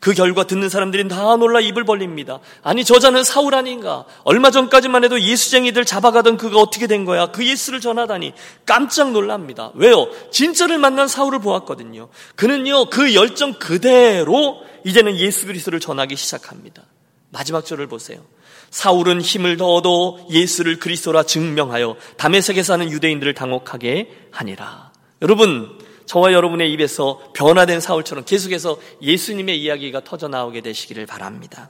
그 0.00 0.14
결과 0.14 0.44
듣는 0.44 0.68
사람들이 0.68 1.08
다 1.08 1.34
놀라 1.36 1.58
입을 1.58 1.84
벌립니다. 1.84 2.38
아니 2.62 2.84
저자는 2.84 3.24
사울 3.24 3.56
아닌가? 3.56 4.04
얼마 4.22 4.52
전까지만 4.52 5.02
해도 5.02 5.20
예수쟁이들 5.20 5.84
잡아가던 5.84 6.36
그가 6.36 6.60
어떻게 6.60 6.86
된 6.86 7.04
거야? 7.04 7.26
그 7.32 7.44
예수를 7.44 7.80
전하다니 7.80 8.32
깜짝 8.64 9.10
놀랍니다. 9.10 9.72
왜요? 9.74 10.06
진짜를 10.30 10.78
만난 10.78 11.08
사울을 11.08 11.40
보았거든요. 11.40 12.08
그는요 12.36 12.90
그 12.90 13.14
열정 13.14 13.54
그대로 13.54 14.62
이제는 14.88 15.18
예수 15.18 15.44
그리스도를 15.44 15.80
전하기 15.80 16.16
시작합니다. 16.16 16.82
마지막 17.28 17.66
절을 17.66 17.88
보세요. 17.88 18.24
사울은 18.70 19.20
힘을 19.20 19.58
더 19.58 19.74
얻어 19.74 20.26
예수를 20.30 20.78
그리스도라 20.78 21.24
증명하여 21.24 21.96
담에색에 22.16 22.62
사는 22.62 22.90
유대인들을 22.90 23.34
당혹하게 23.34 24.10
하니라. 24.30 24.92
여러분 25.20 25.78
저와 26.06 26.32
여러분의 26.32 26.72
입에서 26.72 27.20
변화된 27.34 27.80
사울처럼 27.80 28.24
계속해서 28.24 28.80
예수님의 29.02 29.60
이야기가 29.60 30.04
터져 30.04 30.28
나오게 30.28 30.62
되시기를 30.62 31.04
바랍니다. 31.04 31.68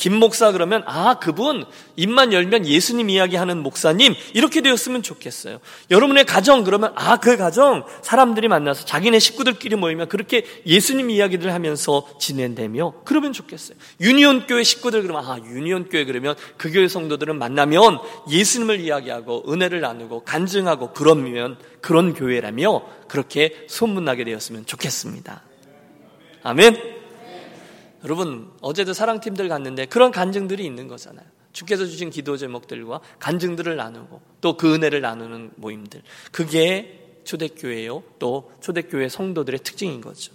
김 0.00 0.14
목사 0.14 0.50
그러면 0.50 0.82
아 0.86 1.18
그분 1.20 1.64
입만 1.94 2.32
열면 2.32 2.66
예수님 2.66 3.10
이야기하는 3.10 3.62
목사님 3.62 4.14
이렇게 4.34 4.62
되었으면 4.62 5.02
좋겠어요. 5.02 5.60
여러분의 5.90 6.24
가정 6.24 6.64
그러면 6.64 6.92
아 6.96 7.20
그 7.20 7.36
가정 7.36 7.84
사람들이 8.02 8.48
만나서 8.48 8.86
자기네 8.86 9.18
식구들끼리 9.18 9.76
모이면 9.76 10.08
그렇게 10.08 10.44
예수님 10.66 11.10
이야기를 11.10 11.52
하면서 11.52 12.08
지낸다며 12.18 12.94
그러면 13.04 13.32
좋겠어요. 13.32 13.76
유니온 14.00 14.46
교회 14.46 14.62
식구들 14.62 15.02
그러면 15.02 15.24
아 15.24 15.38
유니온 15.38 15.90
교회 15.90 16.04
그러면 16.04 16.34
그 16.56 16.72
교회 16.72 16.88
성도들은 16.88 17.38
만나면 17.38 17.98
예수님을 18.30 18.80
이야기하고 18.80 19.52
은혜를 19.52 19.82
나누고 19.82 20.24
간증하고 20.24 20.92
그러면 20.94 21.58
그런 21.82 22.14
교회라며 22.14 22.82
그렇게 23.06 23.66
소문나게 23.68 24.24
되었으면 24.24 24.64
좋겠습니다. 24.64 25.42
아멘. 26.42 26.99
여러분 28.04 28.50
어제도 28.60 28.92
사랑팀들 28.92 29.48
갔는데 29.48 29.86
그런 29.86 30.10
간증들이 30.10 30.64
있는 30.64 30.88
거잖아요. 30.88 31.26
주께서 31.52 31.84
주신 31.84 32.10
기도 32.10 32.36
제목들과 32.36 33.00
간증들을 33.18 33.76
나누고 33.76 34.20
또 34.40 34.56
그 34.56 34.74
은혜를 34.74 35.00
나누는 35.00 35.52
모임들. 35.56 36.02
그게 36.32 37.20
초대교회요. 37.24 38.02
또 38.18 38.52
초대교회 38.60 39.08
성도들의 39.08 39.60
특징인 39.60 40.00
거죠. 40.00 40.32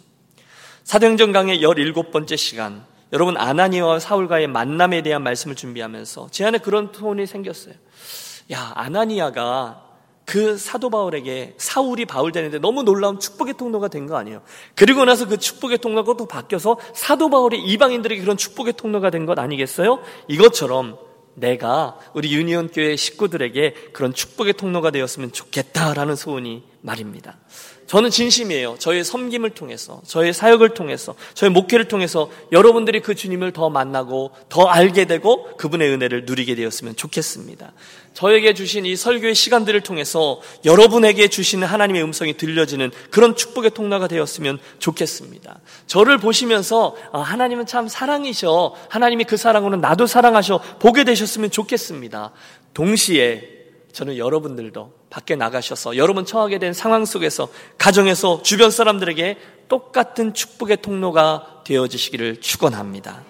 사도행전 0.83 1.31
강의 1.31 1.59
17번째 1.61 2.37
시간. 2.37 2.85
여러분 3.13 3.37
아나니와 3.37 3.99
사울과의 3.99 4.47
만남에 4.47 5.01
대한 5.01 5.23
말씀을 5.23 5.55
준비하면서 5.55 6.29
제 6.31 6.45
안에 6.45 6.57
그런 6.57 6.91
톤이 6.91 7.25
생겼어요. 7.27 7.73
야, 8.51 8.71
아나니아가 8.75 9.84
그 10.25 10.57
사도 10.57 10.89
바울에게 10.89 11.53
사울이 11.57 12.05
바울 12.05 12.31
되는데 12.31 12.57
너무 12.59 12.83
놀라운 12.83 13.19
축복의 13.19 13.55
통로가 13.57 13.87
된 13.89 14.07
거 14.07 14.17
아니에요. 14.17 14.41
그리고 14.75 15.05
나서 15.05 15.27
그 15.27 15.37
축복의 15.37 15.77
통로가 15.77 16.15
또 16.17 16.25
바뀌어서 16.25 16.77
사도 16.93 17.29
바울이 17.29 17.61
이방인들에게 17.61 18.21
그런 18.21 18.35
축복의 18.37 18.73
통로가 18.73 19.09
된 19.11 19.25
것 19.25 19.37
아니겠어요? 19.39 19.99
이것처럼 20.27 20.97
내가 21.35 21.97
우리 22.13 22.33
유니온 22.33 22.69
교회 22.69 22.95
식구들에게 22.95 23.73
그런 23.93 24.13
축복의 24.13 24.53
통로가 24.53 24.91
되었으면 24.91 25.31
좋겠다라는 25.31 26.15
소원이 26.15 26.63
말입니다. 26.81 27.37
저는 27.87 28.09
진심이에요. 28.09 28.77
저의 28.79 29.03
섬김을 29.03 29.51
통해서, 29.51 30.01
저의 30.07 30.33
사역을 30.33 30.73
통해서, 30.73 31.13
저의 31.35 31.51
목회를 31.51 31.87
통해서 31.87 32.31
여러분들이 32.51 32.99
그 33.01 33.13
주님을 33.13 33.53
더 33.53 33.69
만나고 33.69 34.31
더 34.49 34.65
알게 34.65 35.05
되고 35.05 35.55
그분의 35.57 35.91
은혜를 35.91 36.25
누리게 36.25 36.55
되었으면 36.55 36.95
좋겠습니다. 36.95 37.73
저에게 38.15 38.53
주신 38.53 38.85
이 38.85 38.95
설교의 38.95 39.35
시간들을 39.35 39.81
통해서 39.81 40.41
여러분에게 40.63 41.27
주시는 41.27 41.67
하나님의 41.67 42.01
음성이 42.01 42.35
들려지는 42.35 42.91
그런 43.11 43.35
축복의 43.35 43.71
통로가 43.71 44.07
되었으면 44.07 44.57
좋겠습니다. 44.79 45.59
저를 45.85 46.17
보시면서 46.17 46.95
아, 47.11 47.19
하나님은 47.19 47.65
참 47.65 47.87
사랑이셔. 47.87 48.73
하나님이 48.89 49.25
그 49.25 49.37
사랑으로 49.37 49.75
나도 49.75 50.07
사랑하셔. 50.07 50.59
보게 50.79 51.03
되셨으면 51.03 51.51
좋겠습니다. 51.51 52.31
동시에 52.73 53.55
저는 53.91 54.17
여러분들도 54.17 54.91
밖에 55.09 55.35
나가셔서 55.35 55.97
여러분 55.97 56.25
처하게 56.25 56.59
된 56.59 56.73
상황 56.73 57.05
속에서 57.05 57.47
가정에서 57.77 58.41
주변 58.43 58.71
사람들에게 58.71 59.37
똑같은 59.67 60.33
축복의 60.33 60.81
통로가 60.81 61.61
되어지시기를 61.65 62.41
축원합니다. 62.41 63.23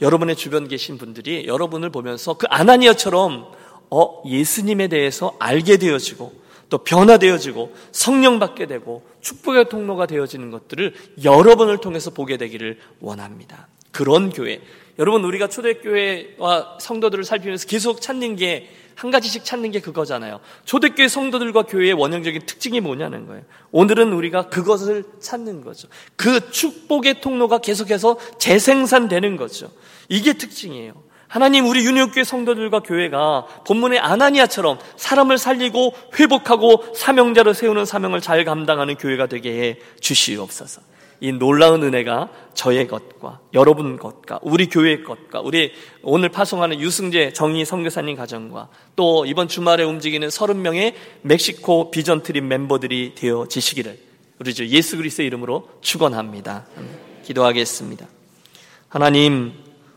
여러분의 0.00 0.36
주변 0.36 0.68
계신 0.68 0.98
분들이 0.98 1.46
여러분을 1.46 1.90
보면서 1.90 2.34
그 2.34 2.46
아나니아처럼 2.48 3.52
어 3.90 4.22
예수님에 4.26 4.88
대해서 4.88 5.36
알게 5.38 5.76
되어지고 5.76 6.42
또 6.68 6.78
변화되어지고 6.78 7.74
성령 7.92 8.38
받게 8.38 8.66
되고 8.66 9.06
축복의 9.20 9.68
통로가 9.68 10.06
되어지는 10.06 10.50
것들을 10.50 10.94
여러분을 11.22 11.78
통해서 11.78 12.10
보게 12.10 12.38
되기를 12.38 12.78
원합니다. 13.00 13.68
그런 13.92 14.30
교회. 14.30 14.60
여러분 14.98 15.22
우리가 15.24 15.48
초대교회와 15.48 16.78
성도들을 16.80 17.24
살피면서 17.24 17.66
계속 17.66 18.00
찾는 18.00 18.36
게 18.36 18.70
한 18.94 19.10
가지씩 19.10 19.44
찾는 19.44 19.70
게 19.70 19.80
그거잖아요. 19.80 20.40
초대교회 20.64 21.08
성도들과 21.08 21.62
교회의 21.62 21.92
원형적인 21.92 22.42
특징이 22.46 22.80
뭐냐는 22.80 23.26
거예요. 23.26 23.42
오늘은 23.70 24.12
우리가 24.12 24.48
그것을 24.48 25.04
찾는 25.20 25.62
거죠. 25.62 25.88
그 26.16 26.50
축복의 26.50 27.20
통로가 27.20 27.58
계속해서 27.58 28.18
재생산되는 28.38 29.36
거죠. 29.36 29.70
이게 30.08 30.32
특징이에요. 30.34 30.94
하나님 31.32 31.66
우리 31.66 31.82
유니온교회 31.86 32.24
성도들과 32.24 32.80
교회가 32.80 33.46
본문의 33.66 33.98
아나니아처럼 34.00 34.78
사람을 34.96 35.38
살리고 35.38 35.94
회복하고 36.18 36.94
사명자로 36.94 37.54
세우는 37.54 37.86
사명을 37.86 38.20
잘 38.20 38.44
감당하는 38.44 38.96
교회가 38.96 39.28
되게 39.28 39.62
해 39.62 39.78
주시옵소서. 39.98 40.82
이 41.22 41.30
놀라운 41.30 41.84
은혜가 41.84 42.30
저의 42.52 42.88
것과 42.88 43.38
여러분 43.54 43.96
것과 43.96 44.40
우리 44.42 44.68
교회의 44.68 45.04
것과 45.04 45.40
우리 45.40 45.72
오늘 46.02 46.28
파송하는 46.28 46.80
유승재 46.80 47.32
정희 47.32 47.64
선교사님 47.64 48.16
가정과 48.16 48.68
또 48.96 49.24
이번 49.24 49.46
주말에 49.46 49.84
움직이는 49.84 50.26
30명의 50.26 50.94
멕시코 51.22 51.92
비전 51.92 52.24
트립 52.24 52.42
멤버들이 52.42 53.12
되어지시기를 53.14 54.00
우리 54.40 54.52
주 54.52 54.66
예수 54.66 54.96
그리스도의 54.96 55.28
이름으로 55.28 55.68
축원합니다. 55.80 56.66
기도하겠습니다. 57.22 58.08
하나님 58.88 59.52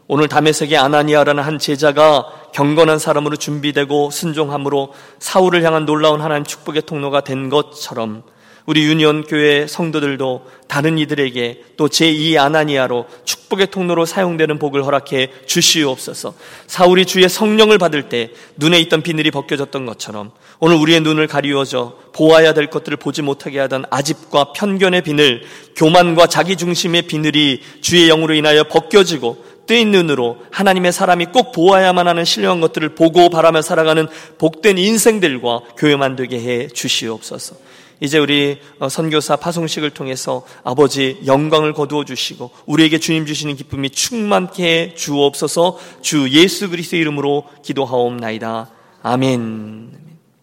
오늘 0.06 0.28
담에색의 0.28 0.78
아나니아라는 0.78 1.42
한 1.42 1.58
제자가 1.58 2.52
경건한 2.54 3.00
사람으로 3.00 3.36
준비되고 3.36 4.12
순종함으로 4.12 4.94
사울을 5.18 5.64
향한 5.64 5.88
놀라운 5.88 6.22
하나님 6.22 6.44
축복의 6.44 6.84
통로가 6.84 7.22
된 7.22 7.50
것처럼 7.50 8.22
우리 8.66 8.84
유니온 8.86 9.26
교회 9.26 9.68
성도들도 9.68 10.46
다른 10.68 10.98
이들에게 10.98 11.64
또 11.78 11.88
제2 11.88 12.38
아나니아로 12.38 13.06
축복의 13.24 13.68
통로로 13.68 14.06
사용되는 14.06 14.58
복을 14.58 14.84
허락해 14.84 15.30
주시옵소서. 15.46 16.34
사울이 16.66 17.06
주의 17.06 17.30
성령을 17.30 17.78
받을 17.78 18.10
때 18.10 18.32
눈에 18.58 18.80
있던 18.82 19.04
비늘이 19.04 19.30
벗겨졌던 19.32 19.86
것처럼 19.86 20.32
오늘 20.60 20.78
우리의 20.78 21.02
눈을 21.02 21.28
가리워져 21.28 21.98
보아야 22.14 22.54
될 22.54 22.68
것들을 22.68 22.98
보지 22.98 23.22
못하게 23.22 23.60
하던 23.60 23.86
아집과 23.92 24.54
편견의 24.54 25.04
비늘, 25.04 25.44
교만과 25.76 26.28
자기 26.28 26.56
중심의 26.56 27.04
비늘이 27.04 27.62
주의 27.82 28.08
영으로 28.08 28.34
인하여 28.34 28.64
벗겨지고 28.64 29.46
뜨인 29.68 29.92
눈으로 29.92 30.38
하나님의 30.52 30.92
사람이 30.92 31.28
꼭 31.28 31.52
보아야만 31.52 32.08
하는 32.08 32.24
신령한 32.24 32.62
것들을 32.62 32.90
보고 32.90 33.30
바라며 33.30 33.62
살아가는 33.62 34.08
복된 34.38 34.78
인생들과 34.78 35.62
교회만 35.78 36.16
되게 36.16 36.40
해 36.40 36.68
주시옵소서. 36.68 37.56
이제 38.00 38.18
우리 38.18 38.60
어, 38.80 38.90
선교사 38.90 39.36
파송식을 39.38 39.92
통해서 39.92 40.46
아버지 40.64 41.20
영광을 41.26 41.74
거두어 41.74 42.06
주시고 42.06 42.52
우리에게 42.66 43.00
주님 43.00 43.26
주시는 43.26 43.56
기쁨이 43.56 43.90
충만케 43.90 44.66
해 44.66 44.96
주옵소서 44.96 45.78
주 46.02 46.30
예수 46.30 46.70
그리스도의 46.70 47.02
이름으로 47.02 47.46
기도하옵나이다. 47.64 48.70
아멘. 49.04 50.15